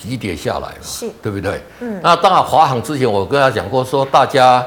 [0.03, 1.62] 急跌下来嘛，是，对不对？
[1.81, 4.67] 嗯，那当然，华航之前我跟他讲过，说大家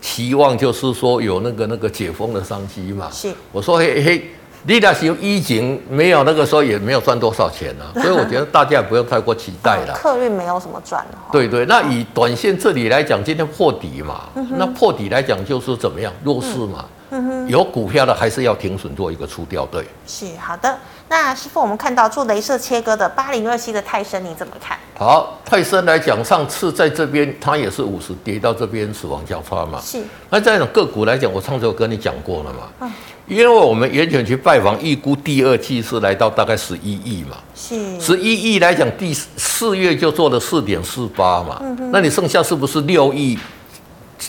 [0.00, 4.30] 期望就是说有那个那个解封的商机嘛，是，我说嘿嘿。
[4.64, 9.94] 你那时候疫情没有那个时候也没有赚多少钱啊， 所以我觉得大家也不用太过期待了。
[9.94, 11.18] 客运没有什么赚的。
[11.32, 16.84] 对对，那以短线这里来讲，今天破底嘛，那破底来讲就是怎么样弱势嘛。
[17.12, 19.84] 嗯，有股票的还是要停损做一个出掉，对。
[20.06, 20.78] 是好的，
[21.10, 24.78] 那师傅，我们看到做镭射切割的八零二七的泰森，你怎么看？
[24.96, 29.80] 好，泰森来讲，上次在这边它也是五十跌到这边死亡交叉嘛。
[29.82, 30.00] 是。
[30.30, 32.68] 那这种个股来讲，我上次有跟你讲过了嘛。
[32.82, 32.92] 嗯。
[33.26, 37.38] 因为我们远远去拜访，预估第二季是来到大概十一亿嘛。
[37.56, 38.00] 是。
[38.00, 41.58] 十一亿来讲，第四月就做了四点四八嘛。
[41.60, 41.90] 嗯哼。
[41.90, 43.36] 那你剩下是不是六亿？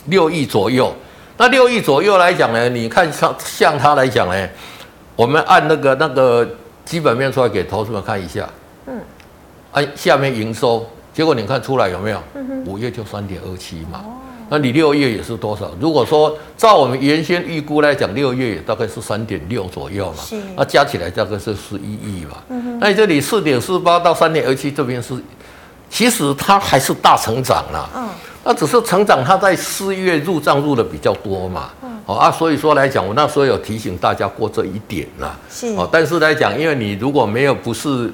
[0.05, 0.91] 六亿左右？
[1.37, 2.67] 那六亿左右来讲呢？
[2.69, 4.49] 你看像像他来讲呢，
[5.15, 6.47] 我们按那个那个
[6.91, 8.49] 基本面出来给投资们看一下。
[8.85, 8.99] 嗯。
[9.71, 12.21] 按下面营收，结果你看出来有没有？
[12.65, 14.01] 五月就三点二七嘛。
[14.03, 14.11] 哦。
[14.49, 15.71] 那你六月也是多少？
[15.79, 20.17] 如果说照我们原先预估来讲，六月也大概是三点六左右嘛。
[20.21, 20.35] 是。
[20.57, 22.35] 那加起来大概是十一亿嘛。
[22.49, 22.79] 嗯哼。
[22.81, 25.15] 那你这里四点四八到三点二七这边是，
[25.89, 27.89] 其实它还是大成长了。
[27.95, 28.09] 嗯。
[28.43, 31.69] 那只是成长，它在四月入账入的比较多嘛，
[32.05, 38.11] 哦啊，所以说来讲，我那时候有提醒大家过这一点啦，是哦，但是来讲，因为你如果没有不是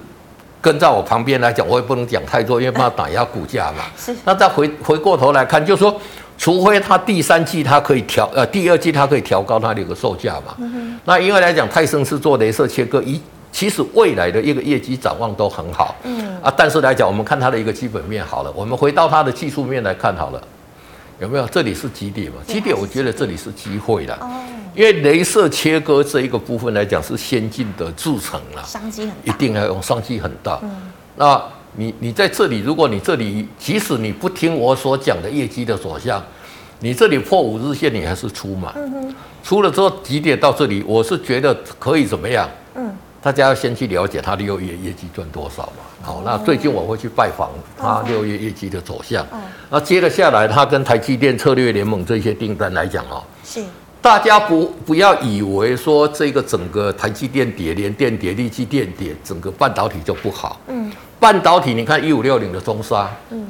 [0.61, 3.85] 跟在我旁边来讲，我也不能讲太多，因为怕打压股价嘛。
[3.97, 4.15] 是。
[4.25, 5.95] 那再回回过头来看，就是说，
[6.37, 10.55] 除非它第三季它可以调，呃，第二季它可以调高它的一个售价嘛。
[10.57, 10.99] 嗯哼。
[11.05, 13.21] 那因为来讲，泰森是做镭射切割一。
[13.49, 20.39] 其实未来的一个业绩展望都很好，嗯啊，但是来讲，我们看它的一个基本面好了，我们回到它的技术面来看好了，
[21.19, 21.47] 有没有？
[21.47, 22.37] 这里是基点嘛？
[22.45, 24.43] 基点，我觉得这里是机会啦，哦，
[24.75, 30.59] 因为镭射切割这一个部分来讲是先进的制成啦，商机很大，一定要用商机很大。
[30.61, 30.69] 嗯，
[31.15, 31.41] 那
[31.75, 36.23] 你你在这里，如果你这里即使你不听我所讲的业绩的走向，
[36.79, 38.73] 你这里破五日线，你还是出嘛？
[39.43, 42.47] 出了之后几点到这里，我是觉得可以怎么样？
[43.17, 43.21] 嗯。
[43.21, 45.83] 大家要先去了解它六月业绩赚多少嘛？
[46.01, 49.25] 好，那最近我会去拜访它六月业绩的走向。
[49.69, 53.61] 那接着下来，它跟台积电策略联盟这些订单来讲哦，是
[54.01, 60.61] 大家不不要以为说这个整个台积电跌、联电跌、力积电跌，整个半导体就不好。
[60.67, 63.47] 嗯，半导体你看一五六零的中沙，嗯。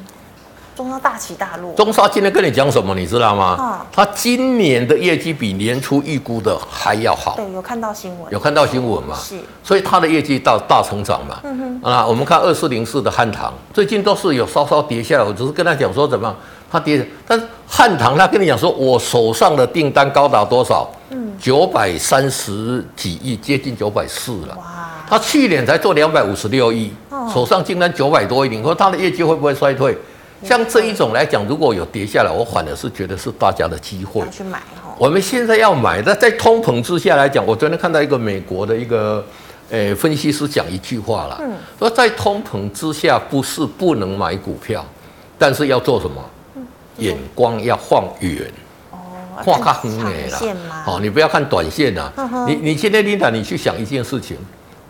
[0.78, 1.74] 中沙大起大落。
[1.74, 3.56] 中沙今天跟你讲什么，你知道吗？
[3.58, 7.34] 啊，他今年的业绩比年初预估的还要好。
[7.34, 8.32] 对，有看到新闻。
[8.32, 9.16] 有看到新闻嘛？
[9.16, 9.34] 是。
[9.64, 11.40] 所以他的业绩大大成长嘛。
[11.42, 11.90] 嗯哼。
[11.90, 15.24] 啊，我们看二四零四的汉唐，最近都是有稍稍跌下来。
[15.24, 16.36] 我只是跟他讲说怎么样，
[16.70, 17.04] 他跌。
[17.26, 20.88] 但是汉唐他跟你讲说，我手上的订单高达多少？
[21.10, 24.54] 嗯，九百三十几亿，接近九百四了。
[24.56, 24.64] 哇。
[25.10, 26.92] 他去年才做两百五十六亿，
[27.34, 29.98] 手上订单九百多亿，你说他的业绩会不会衰退？
[30.44, 34.22] 像这一种来讲，如果有跌下来，我反而是觉得是大家的机会。
[34.30, 34.62] 去买
[34.96, 39.24] 我们现在要买，那在通膨之下来讲，我昨天看到一个美国的一个
[39.70, 41.40] 诶分析师讲一句话了，
[41.78, 44.84] 说在通膨之下不是不能买股票，
[45.38, 46.24] 但是要做什么？
[46.98, 48.50] 眼光要放远。
[48.90, 48.98] 哦，
[49.44, 49.82] 看长
[50.28, 50.82] 线嘛。
[50.84, 52.12] 好，你不要看短线呐。
[52.48, 54.36] 你你今天琳达，你去想一件事情。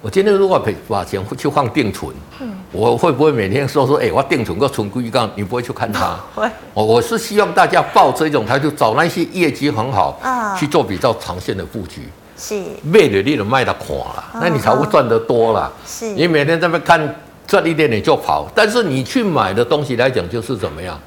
[0.09, 6.19] 我今天如果把钱去放定存，嗯，我会不会每天说说，哎、欸，我定存个存归杠，你不会去看它？
[6.35, 6.49] 会。
[6.73, 12.09] 我我是希望大家抱这种态度，找那些业绩很好啊，去做比较长线的布局。
[12.39, 12.59] 是。
[12.83, 15.71] 卖的利润卖得垮了，那你才会赚得多了。
[15.87, 16.07] 是。
[16.13, 17.15] 你每天在那看
[17.47, 20.99] 赚一点点就跑，但是你去买的东西来讲，就是怎么样，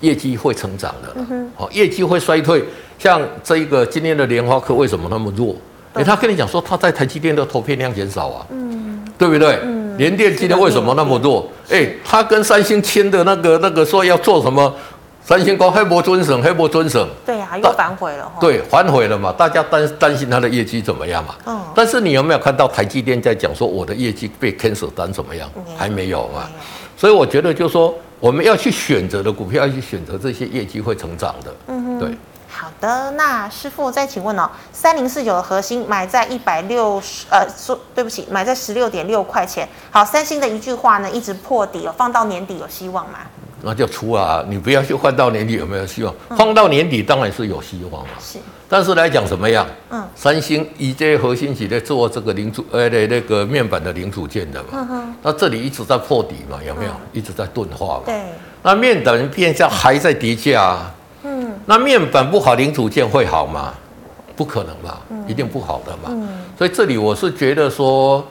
[0.00, 1.14] 业绩会成长的。
[1.54, 2.64] 好，业绩会衰退，
[2.98, 5.54] 像这一个今天的联发科为什么那么弱？
[5.94, 9.58] 哎、欸，他跟你讲说他在台积电的投片量减少啊，嗯，对不对？
[9.62, 11.48] 嗯，联电今天为什么那么弱？
[11.68, 14.74] 哎、欸，他跟三星签的那个那个说要做什么？
[15.24, 18.32] 三星讲黑波尊省，黑波尊省，对啊，又反悔了。
[18.40, 19.32] 对，反悔了嘛？
[19.32, 21.36] 大家担担心他的业绩怎么样嘛？
[21.46, 25.48] 嗯，但是你有没有看到台积电在讲说我的业绩被 cancel 单怎么样？
[25.54, 26.48] 嗯、还没有嘛？
[26.96, 31.54] 所以我觉得就是说我们要去选择的股票，要去选择这些业绩会成长的。
[31.68, 32.08] 嗯哼，对。
[32.82, 39.68] 好的，那师傅再请问哦，三零四九的核心买在一百六十，呃，说对不起，买在十六点六块钱。
[39.92, 43.20] 好，三星的一句话呢，一直破底了，放到年底有希望吗？
[43.62, 46.12] 那就出啊，你不要去换到年底有没有希望？
[46.30, 48.10] 嗯、放到年底当然是有希望了。
[48.18, 49.64] 是，但是来讲怎么样？
[49.90, 54.68] 嗯，三星以这些核心企业做这个零组，呃，那个面板的零组件的嘛。
[54.72, 55.14] 嗯哼。
[55.22, 56.90] 那这里一直在破底嘛，有没有？
[56.90, 58.02] 嗯、一直在钝化嘛。
[58.06, 58.24] 对。
[58.64, 60.78] 那面板变相还在跌价啊。
[60.82, 61.01] 嗯，
[61.66, 63.74] 那面板不好，零组件会好吗？
[64.34, 66.08] 不可能吧，嗯、一定不好的嘛。
[66.08, 68.26] 嗯、所以这里我是觉得说，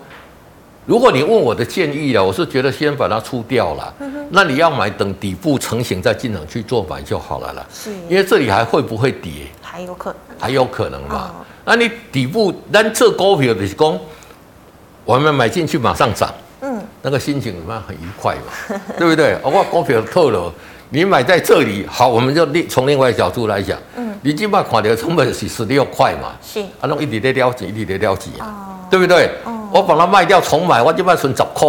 [0.86, 3.94] 如果你问我的建议啊，我是觉得先把它出掉了。
[4.00, 7.66] 嗯、那你要买，等底部成型再进场去做买就好了啦。
[7.72, 9.46] 是，因为这里还会不会跌？
[9.62, 11.32] 还有可能，还有可能嘛？
[11.34, 14.00] 哦、那你底部单这股票的是讲，
[15.06, 17.84] 我们买进去马上涨，嗯，那个心情怎么样？
[17.88, 19.38] 很愉快嘛，对不对？
[19.46, 20.52] 我股票透了，
[20.94, 29.30] 你买在这里，好，我们就另从另外一个角度来讲，嗯，你起码看到成本是十六块嘛，是，啊，弄一直在撩钱，一直在撩钱啊，哦、对不对？
[29.46, 31.66] 哦我把它卖掉重买，我就卖存十块，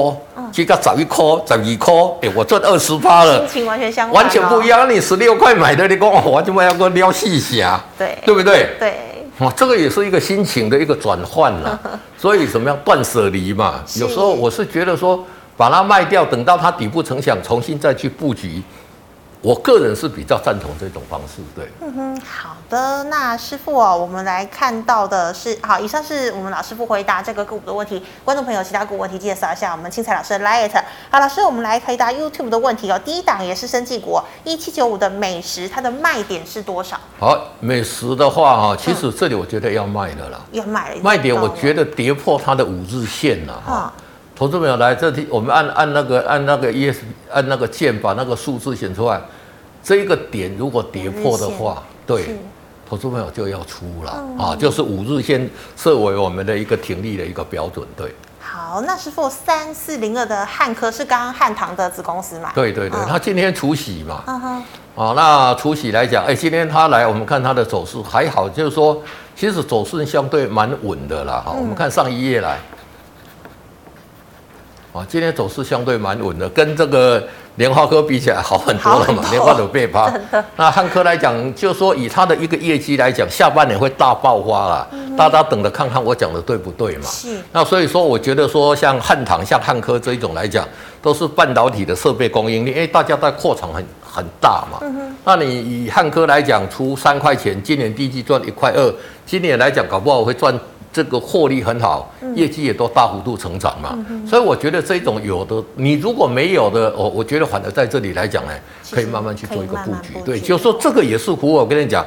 [0.51, 3.47] 这个找一块、找二块，哎，我赚二十八了。
[3.47, 4.91] 心情完全相反，完全不一样。
[4.93, 8.71] 你十六块买的，你讲我就卖要个撩细侠，对，对不对？
[8.81, 8.95] 对，
[9.39, 11.81] 哇，这个也是一个心情的一个转换了。
[12.19, 13.85] 所以怎么样断舍离嘛？
[13.95, 15.25] 有时候我是觉得说，
[15.57, 18.61] 把它卖掉，等到它底部成想，重新再去布局。
[19.43, 21.69] 我个人是比较赞同这种方式，对。
[21.81, 28.01] 嗯哼，好的，那师傅哦，我们来看到的是，好，以上是我们老师傅回答这个个股的问题。
[28.25, 30.71] 观众朋友，其他个股问题记得扫一下我们青彩老师的 Light。
[31.11, 32.97] 好，老师，我们来回答 YouTube 的问题哦。
[33.05, 36.97] 第一档也是生技股，一七九五的美食，它的卖点是多少？
[37.19, 41.01] 好，美食的话哈，其实这里我觉得要卖的了，嗯、要卖了。
[41.03, 43.93] 卖点我觉得跌破它的五日线了哈。
[43.97, 44.02] 嗯
[44.43, 46.99] 投资朋友来这里，我们按按那个按那个 ES
[47.31, 49.21] 按那个键，把那个数字显出来。
[49.85, 52.37] 这一个点如果跌破的话，对，
[52.85, 57.87] 投资朋友就要出了、嗯、啊，就是五日线设为我们的一个停利的一个标准。
[57.97, 62.51] 对，好，那师傅三四零二的汉科是刚刚汉唐的子公司嘛？
[62.53, 64.25] 对对对，他、嗯、今天除夕嘛。
[64.27, 64.65] 嗯哼。
[64.97, 69.01] 啊，那除夕来讲，哎，今天他来，我们看他的走势还好，就是说，
[69.37, 71.41] 其实走势相对蛮稳的啦。
[71.47, 72.59] 哈、嗯，我们看上一页来。
[74.93, 77.23] 啊，今天走势相对蛮稳的，跟这个
[77.57, 79.25] 联发科比起来好很多了嘛。
[79.31, 80.13] 联发科被趴，
[80.55, 84.87] 那汉科来讲，就说以它的一个业绩来讲，下半年会大爆发啦。
[84.93, 87.07] 嗯、大家等着看看我讲的对不对嘛？
[87.07, 87.39] 是。
[87.53, 90.69] 那所以说，我觉得说像汉唐、像汉科这一种来讲，
[91.01, 94.79] 都是半导体的设备供应链，因为大家在扩厂很很大嘛。
[95.25, 100.55] 那你以汉科来讲，出三块钱，今年第一季赚一块二，今年来讲搞不好会赚。
[100.93, 108.53] 这个获利很好，业绩也都大幅度成长嘛，嗯、所以我觉得这种有的，你如果没有的，我我觉得反而在这里来讲呢，
[108.91, 110.13] 可以慢慢去做一个布局。
[110.23, 112.05] 对，就是说这个也是符合我跟你讲，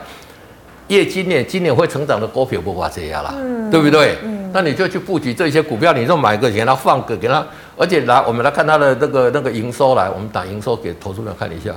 [0.88, 4.18] 业绩年今年会成长的股票不怕这样啦，嗯、对不对？
[4.24, 7.44] 嗯、那你就去布局这些股票，你就买个给他放个给他，
[7.76, 11.74] 而且来我们来看它的那个那个营收来，我们打营收给投资者看一下，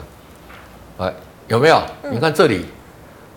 [0.98, 1.10] 哎，
[1.46, 1.80] 有没有？
[2.12, 2.66] 你看这里。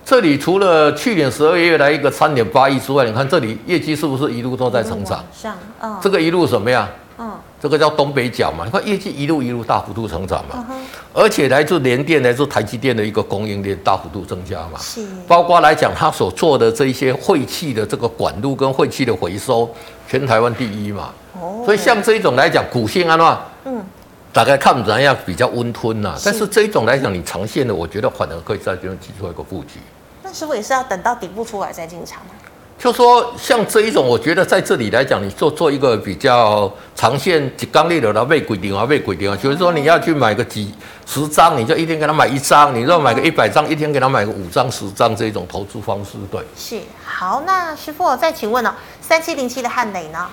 [0.04, 5.24] 这里除了去年十二月来一个三点八亿之外，你看这里业绩是不是一路都在成长？
[5.34, 6.90] 上，嗯，这个一路什么呀？
[7.18, 8.66] 嗯，这个叫东北角嘛。
[8.66, 10.76] 你看业绩一路一路大幅度成长嘛，嗯、
[11.14, 14.80] 而且来自联电、来自台积电的一个供应链大幅度增加嘛。
[14.80, 19.70] 是，包括来讲他所做的这一些废弃的这个管路跟废弃的回收，
[20.10, 21.10] 全台湾第一嘛。
[21.40, 23.86] 哦，所以像这一种来讲，股性啊，那嗯。
[24.34, 29.80] 大概看不怎样比较温吞呐、啊，但是这一种来讲，你长线的，我觉得反而可以在这边提出一个布局。
[30.24, 32.32] 那师傅也是要等到底部出来再进场吗？
[32.80, 40.74] 就说像这一种，我觉得在这里来讲，你做做一个比较长线几刚烈的，然后被规定啊，被规定啊，就是说你要去买个几
[41.06, 46.42] 十张，你就一天给他买一张；你如果买个一百张，一天给他买个五张、十张这一种投资方式，对。
[46.58, 50.28] 是好，那师傅再请问哦，三七零七的汉磊呢？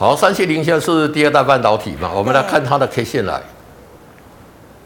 [0.00, 2.10] 好，三七零七是第二代半导体嘛？
[2.10, 3.38] 我们来看它的 K 线来，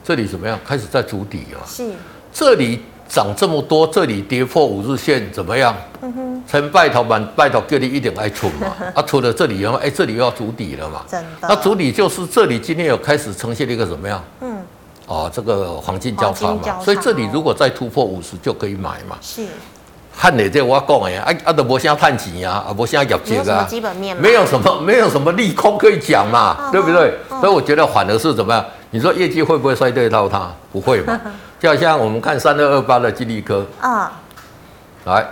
[0.03, 0.59] 这里怎么样？
[0.67, 1.63] 开始在筑底啊。
[1.65, 1.89] 是。
[2.33, 5.73] 这里涨这么多，这里跌破五日线怎么样？
[6.03, 6.43] 嗯哼。
[6.49, 8.75] 成拜托板，拜托给你一点爱出嘛。
[8.93, 11.03] 啊，除了这里以后，哎，这里又要筑底了嘛。
[11.09, 11.47] 真的。
[11.49, 14.21] 那筑底就是这里今天有开始呈现了一个怎么样？
[14.41, 14.57] 嗯。
[15.07, 19.17] 哦，这个黄金交叉嘛，所以这里如果再突破五十就可以买嘛。
[19.21, 19.47] 是。
[20.17, 27.19] 汉磊这我讲的呀，啊啊都无啥赚钱啊，啊无啥业绩啊，基本面没有什么 没有什么利空可以讲嘛，嗯、对不对？
[27.31, 28.65] 嗯、所以我觉得反而是怎么样？
[28.91, 30.51] 你说业绩会不会衰退到它？
[30.73, 31.21] 不会嘛？
[31.61, 34.13] 就好像我们看三二二八的金利科啊，
[35.05, 35.27] 嗯、来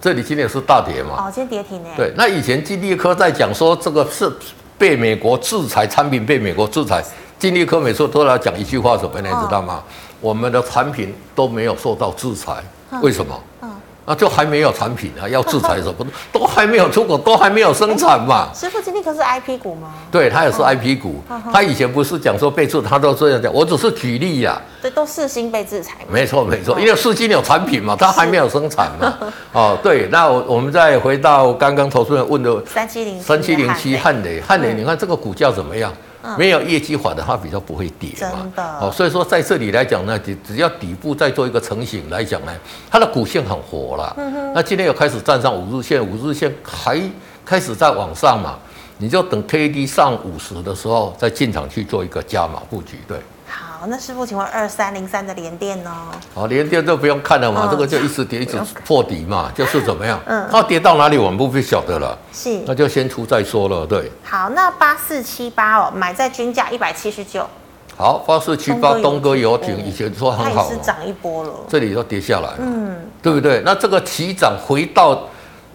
[0.00, 1.26] 这里今天是大跌嘛？
[1.26, 1.88] 哦，今天跌停呢。
[1.96, 4.30] 对，那以前金利科在讲说这个是
[4.76, 7.02] 被美国制裁，产品被美国制裁，
[7.38, 9.82] 金利科每次都来讲一句话什么，你知道吗？
[9.86, 12.62] 嗯、我们的产品都没有受到制裁，
[13.02, 13.40] 为什么？
[13.62, 13.70] 嗯
[14.08, 16.06] 那就还没有产品啊， 要制裁什么？
[16.32, 18.48] 都还没有出口，都还没有生产嘛。
[18.54, 19.92] 师傅，金利可是 I P 股吗？
[20.10, 21.22] 对，它也是 I P 股。
[21.52, 23.52] 他以前不是讲说被制裁，他都这样讲。
[23.52, 24.58] 我只是举例呀。
[24.80, 25.96] 对，都四星被制裁。
[26.10, 29.14] 没错，没错，因为四星有产品嘛，它还没有生产嘛。
[29.52, 35.92] 哦，对，那我我们再回到刚刚投资人问的三七零三七零七汉磊，汉磊，你看这个股价怎么样？
[36.36, 38.52] 没有业绩好的话，比较不会跌嘛。
[38.80, 42.52] 哦，所以说在这里来讲呢，只只要底部再做一个成型来讲呢，
[42.90, 44.14] 它的股性很活了。
[44.18, 44.52] 嗯。
[44.52, 47.00] 那今天又开始站上五日线，五日线还
[47.44, 48.58] 开始在往上嘛。
[48.98, 53.16] 你就等 K D 上五十的时候再进场去做一个加码布局，对。
[53.80, 55.90] 好，那师傅，请问二三零三的联电呢？
[56.34, 60.18] 好，联电都不用看了嘛，嗯、这个就一直跌，一直破底嘛， 就是怎么样？
[60.26, 62.18] 嗯，它跌到哪里我们不必晓得了。
[62.32, 64.10] 是，那就先出再说了，对。
[64.24, 67.46] 好，那八四七八哦，买在均价一百七十九。
[67.96, 73.62] 好，八四七八东哥游艇以前说很好，是涨一波了，这里都跌下来，嗯，对不对？
[73.64, 75.28] 那这个起涨回到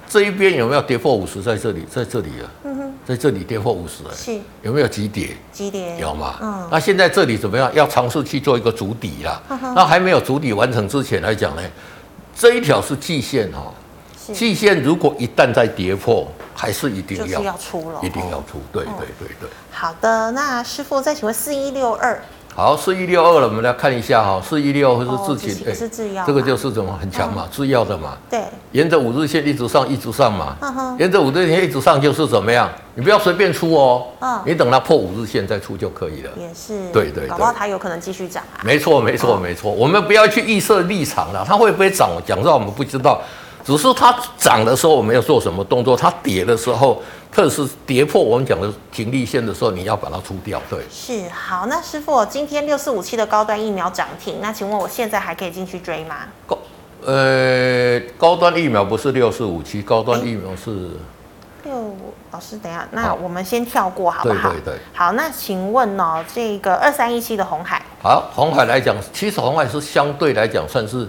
[0.09, 1.41] 这一边有没有跌破五十？
[1.41, 5.35] 在这里，在这里啊，嗯哼，在这里跌破五十，是有没有急跌？
[5.51, 6.35] 急跌有吗？
[6.41, 7.73] 嗯，那现在这里怎么样？
[7.73, 9.41] 要尝试去做一个足底啦。
[9.75, 11.61] 那还没有足底完成之前来讲呢，
[12.35, 13.73] 这一条是季线哈，
[14.33, 16.27] 季线如果一旦再跌破。
[16.55, 19.49] 还是一定要要出了，一定要出，对对对对。
[19.71, 22.23] 好的，那师傅再请问四一六二。
[22.55, 28.15] 好，四一六二了，我们来看一下哈，四一六是自己，是制药，这个就是怎么很强嘛，制药的嘛。
[28.29, 28.43] 对。
[28.73, 30.55] 沿着五日线一直上，一直上嘛。
[30.99, 32.69] 沿着五日线一直上就是怎么样？
[32.93, 34.05] 你不要随便出哦。
[34.19, 34.39] 嗯。
[34.45, 36.29] 你等它破五日线再出就可以了。
[36.37, 36.91] 也是。
[36.91, 37.27] 对对。
[37.27, 38.61] 搞不好它有可能继续涨啊。
[38.63, 42.11] 没错没错没错，我们不要去预设立场了，它会不会涨？
[42.23, 43.19] 讲实话我们不知道。
[43.63, 45.95] 只是它涨的时候，我们要做什么动作？
[45.95, 47.01] 它跌的时候，
[47.31, 50.61] 特别是跌破我们讲的停利线的时候，你要把它出掉。
[50.69, 51.65] 对，是好。
[51.67, 56.15] 那师傅，今天六四五七的高端疫苗涨停，那请问我现在还可以进去追吗？
[56.45, 56.57] 高
[57.05, 60.91] 呃，高端疫苗不是六四五七，高端疫苗是
[61.63, 61.95] 六。
[62.31, 64.49] 老师，等一下，那我们先跳过好不好？
[64.49, 64.79] 对对对。
[64.93, 71.07] 好，那请问哦，这个二三一七的红海，好，红海来讲，其实红海是相对来讲算是。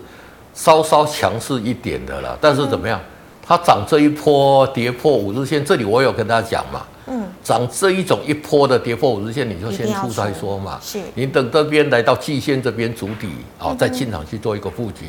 [0.55, 3.01] 稍稍强势一点的了，但是怎么样？
[3.47, 6.83] 它涨这一波跌破五日线，这里我有跟大家讲嘛。
[7.07, 7.23] 嗯。
[7.43, 10.81] 涨这一种一波的跌破五日线，你就先出再说嘛。
[10.83, 10.99] 是。
[11.15, 13.29] 你等这边来到季线这边筑底
[13.59, 15.05] 啊，再进场去做一个布局。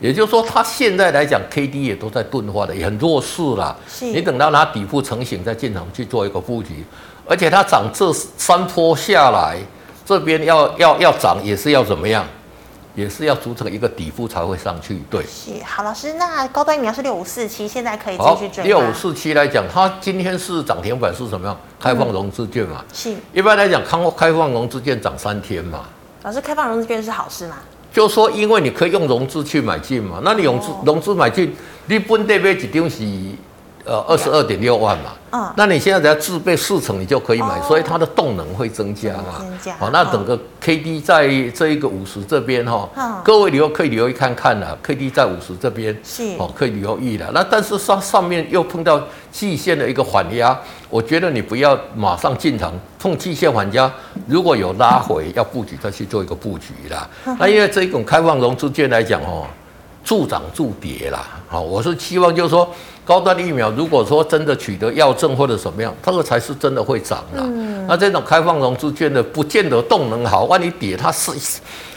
[0.00, 3.74] 也就是说，它现在来讲，K D 也都在钝化的，也很弱势啦。
[3.88, 4.04] 是。
[4.04, 6.84] 你等到它底部成型，再进场去做一个布局。
[7.26, 9.56] 而且它涨这三波下来，
[10.04, 12.22] 这边要要要涨也是要怎么样？
[12.98, 15.22] 也是要组成一个底部才会上去，对。
[15.22, 18.64] 是，好，老师，那高端疫苗是六五四七，现在可以继续追。
[18.64, 21.56] 六五四七来讲，它今天是涨停板是什么样？
[21.78, 22.84] 开放融资券嘛。
[22.92, 23.14] 是。
[23.32, 25.84] 一般来讲，开开放融资券涨三天嘛。
[26.24, 27.58] 老师，开放融资券是好事吗？
[27.92, 31.54] 就说因为你可以用融资去买进嘛，那你融资融资买进，
[31.86, 33.04] 你本得买一张是。
[33.88, 39.74] 呃，二十二点六万嘛，嗯，那你现在只要自备四成，你就可以买，哦、所以它的动能会增加嘛，增加。
[39.78, 47.30] 好，那整个 K D 在这一个五十这边哈，嗯、各位留可以留意看看了，K D 在五十这边是哦，可以留意了。
[47.32, 49.00] 那但是上上面又碰到
[49.32, 50.54] 季线的一个反压，
[50.90, 53.90] 我觉得你不要马上进场碰季线缓压，
[54.26, 57.08] 如果有拉回要布局，再去做一个布局啦。
[57.24, 59.46] 嗯、那因为这一种开放融资券来讲哦，
[60.04, 62.70] 助涨助跌啦，好，我是希望就是说。
[63.08, 67.40] 高端疫苗，如果说真的取得药证或者什么样，这个才是真的会涨啊。
[67.40, 71.32] 嗯、那这种开放融资券的，不见得动能好，万一跌，它是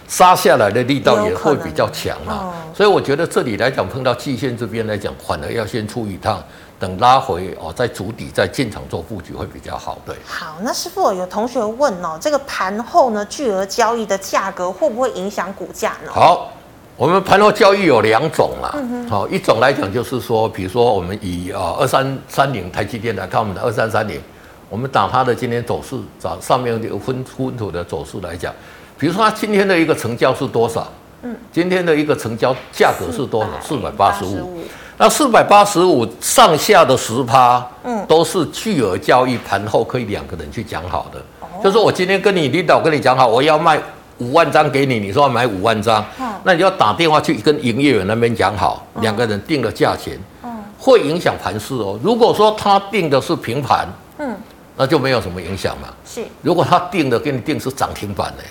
[0.07, 2.31] 杀下来的力道也会比较强啊。
[2.31, 6.41] 哦、所以我觉得这里来讲，碰到季线这边来讲，反而要先出一趟，
[6.79, 9.97] 等拉回哦，在主底，再进场做布局会比较好。
[10.05, 10.15] 对。
[10.25, 16.11] 好，那师傅有同学问哦，这个盘后呢，巨额交易的价格会不会影响股价呢？
[16.13, 16.53] 好。
[17.01, 18.75] 我们盘后交易有两种啦，
[19.09, 24.21] 好，一种来讲就是说，比如说我们以啊二三三零台积电来看我们的二三三零，
[24.69, 28.53] 我们打它的今天走势，找上面有分分图的走势来讲，
[28.99, 30.87] 比如说它今天的一个成交是多少？
[31.23, 33.49] 嗯，今天的一个成交价格是多少？
[33.59, 34.61] 四百八十五。
[34.99, 41.19] 那四百八十五上下的十趴，嗯，都是巨额交易，盘后可以两个人去讲好的，
[41.63, 43.81] 就是说我今天跟你领导跟你讲好，我要卖。
[44.21, 51.99] 五万张给你，你说要买五万张，嗯、那你就要打电话去跟营业员那边讲好，两、嗯、个人定了价钱，嗯、会影响盘势哦。
[52.03, 53.87] 如果说他定的是平盘，
[54.19, 54.37] 嗯，
[54.77, 55.87] 那就没有什么影响嘛。
[56.05, 58.43] 是，如果他定的给你定是涨停板呢？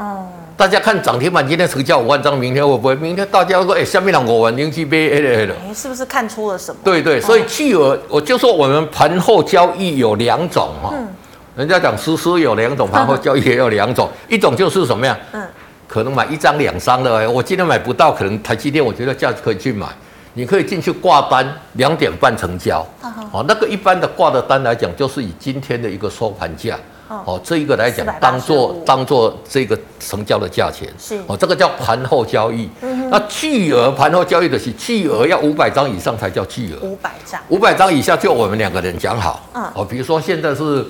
[0.00, 2.94] 嗯，大家看涨停板今天成交五万张，明天会不会？
[2.96, 6.80] 明天大家说，哎，下面两个玩零七倍，哎，是不是看出了什么？
[6.84, 10.90] 对对，所以巨额，我就说我们盘后交易有两种哈。
[10.92, 11.08] 嗯
[11.56, 15.16] 人家讲实时有两种，盘后交易也有两种，一种就是什么呀？
[15.32, 15.46] 嗯，
[15.86, 19.86] 可能买一张两张的，我今天买不到，可能台积电我觉得价值可以去买，
[20.32, 22.84] 你可以进去挂单，两点半成交。
[23.30, 26.76] 哦，那个一般的挂的单来讲，就是以今天的一个收盘价，
[27.08, 30.88] 哦，这一个来讲，当做当做这个成交的价钱。
[30.98, 32.68] 是，哦，这个叫盘后交易。
[33.10, 36.84] 那巨额盘后交易的是巨额要五百张以上才叫巨额。
[36.84, 37.40] 五百张。
[37.48, 39.48] 五百张以下就我们两个人讲好。
[39.54, 39.62] 嗯。
[39.76, 40.84] 哦，比如说现在是。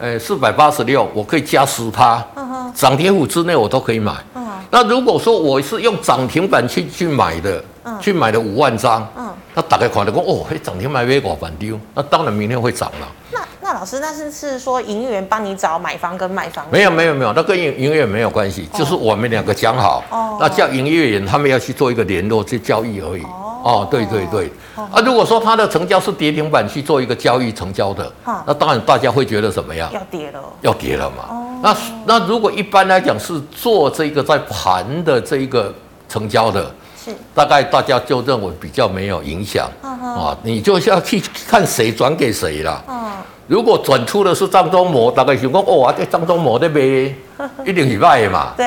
[0.00, 2.24] 诶，四百八十六，我可以加十趴，
[2.74, 4.14] 涨停五之内我都可以买。
[4.34, 13.42] 嗯、那如果说我是用涨停板去去买的，嗯、去买了五万张，嗯、那大概看的讲，哦，涨停买没我反丢，那当然明天会涨了。
[13.62, 16.66] 那那老老师，那是是说营业员帮你找买方跟卖方？
[16.70, 23.22] 没有没有没有，那跟营营业员没有关系，哦、就是我们两个讲好，哦、那叫营业员他们要去做一个联络去交易而已。
[23.22, 23.46] 哦。
[23.62, 29.88] 哦，对对对，哦、啊，如果说它的成交是跌停板去做一个交易成交的，哦、那当然大家会觉得怎么样？
[29.92, 31.16] 要跌了，要跌了嘛。
[31.28, 35.72] 哦、那那如果一般来讲是做这个在盘的这一个
[36.08, 37.14] 成交的，是。
[37.34, 42.82] 大概大家就认为比较没有影响，啊，你就是要去看谁转给谁了。
[42.88, 43.12] 哦、
[43.50, 47.12] 如果转出的是张忠谋，大概想讲哦，这张忠谋在卖。
[47.64, 48.66] 一定以外嘛，对。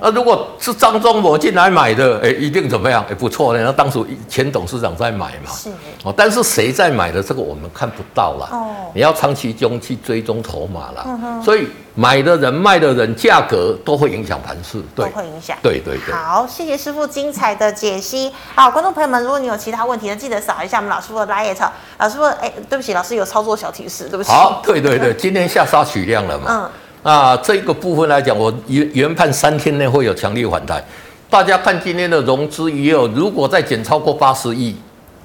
[0.00, 3.04] 那如果是张忠谋进来买的，哎，一定怎么样？
[3.10, 3.62] 哎，不错呢。
[3.64, 5.70] 那当初前董事长在买嘛，是。
[6.02, 8.48] 哦，但是谁在买的，这个我们看不到了。
[8.52, 8.74] 哦。
[8.94, 11.04] 你要长期中去追踪筹码了。
[11.06, 11.42] 嗯哼。
[11.42, 15.06] 所以买的人、卖的人、价格都会影响盘势，对。
[15.06, 15.56] 都会影响。
[15.62, 16.14] 对对对。
[16.14, 18.32] 好，谢谢师傅精彩的解析。
[18.54, 21.56] 好，观众朋友们，如果你有其他问题呢，记得扫一下我们老师傅的 liet。
[21.98, 24.30] 老师傅，哎，对不起，老师有操作小提示，对不起。
[24.30, 26.46] 好，对对对，今天下杀取量了嘛。
[26.48, 26.70] 嗯。
[27.04, 30.82] 啊，这个部分来讲，我原原判三天内会有强烈反弹。
[31.28, 34.74] 大家看今天的融资也有，如果再减超过八十亿，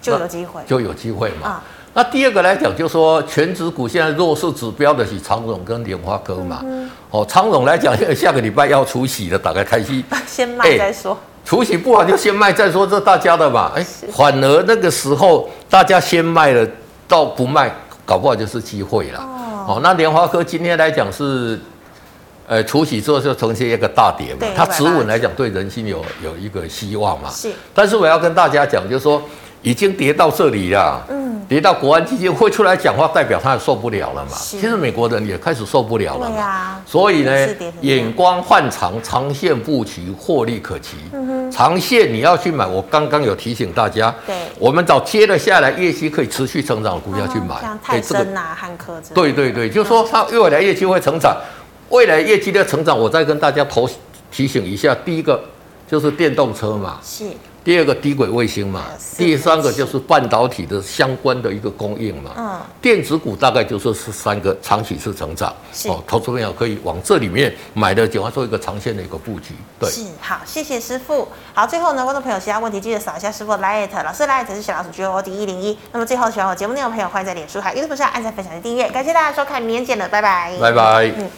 [0.01, 1.47] 就有机会，就有机会嘛。
[1.47, 1.63] 啊、
[1.93, 6.59] 那第二个来讲，就是说全指股现在弱势指标的是长荣跟莲花科嘛。
[6.65, 11.17] 嗯、哦，长荣来讲，下个礼拜要除息了，打开开息， 先卖再说。
[11.45, 13.71] 除息不好就先卖再说，这大家的嘛。
[13.73, 16.67] 哎， 反而那个时候大家先卖了，
[17.07, 17.73] 到不卖，
[18.05, 19.19] 搞不好就是机会了。
[19.19, 19.38] 哦
[19.69, 21.59] 哦，那联华科今天来讲是，
[22.47, 27.29] 呃，除夕之后就呈现一个大跌嘛，它止稳来讲对人心有有一个希望嘛。
[27.29, 27.51] 是。
[27.71, 29.21] 但是我要跟大家讲，就是说
[29.61, 34.31] 已经跌到这里了，嗯，跌到国安基金会出来讲话，代表他也受不了了嘛。
[34.33, 36.35] 其实美国人也开始受不了了嘛。
[36.35, 36.81] 对啊。
[36.85, 37.47] 所以呢，
[37.81, 40.97] 眼光换长，长线布局，获利可期。
[41.11, 41.51] 嗯哼。
[41.51, 49.01] 长线你要去买，我刚刚有提醒大家，对，我们找接了下来业绩可以持续成长的股票去买，像泰森呐、汉科。
[49.15, 51.35] 对对对，就是说它未来业绩会成长。
[51.89, 53.89] 未来业绩的成长，我再跟大家投
[54.29, 54.93] 提醒一下。
[55.03, 55.43] 第一个
[55.89, 57.25] 就是电动车嘛，是。
[57.63, 58.85] 第二个低轨卫星嘛，
[59.17, 62.31] 第三个就是半导体的相关的一个供应嘛。
[62.37, 62.59] 嗯。
[62.81, 65.53] 电子股大概就是是三个长期是成长。
[65.73, 65.89] 是。
[65.89, 69.53] 哦，投资朋友可以往这里面买的，简化做一个长线的一个布局。
[69.79, 69.89] 对。
[69.89, 70.03] 是。
[70.21, 71.27] 好，谢谢师傅。
[71.53, 75.77] 好，最后呢，观众朋友其他问题记得扫一下师傅的 LINE，老师的 LINE 是小老鼠 G O D 一零一。
[75.91, 78.89] 那么最后喜欢我节目内容的朋友，欢迎在脸书还有 YouTube 上按赞、分享、订阅。
[78.89, 80.57] 感谢大家收看，明天见了，拜拜。
[80.59, 81.11] 拜拜。
[81.17, 81.29] 嗯。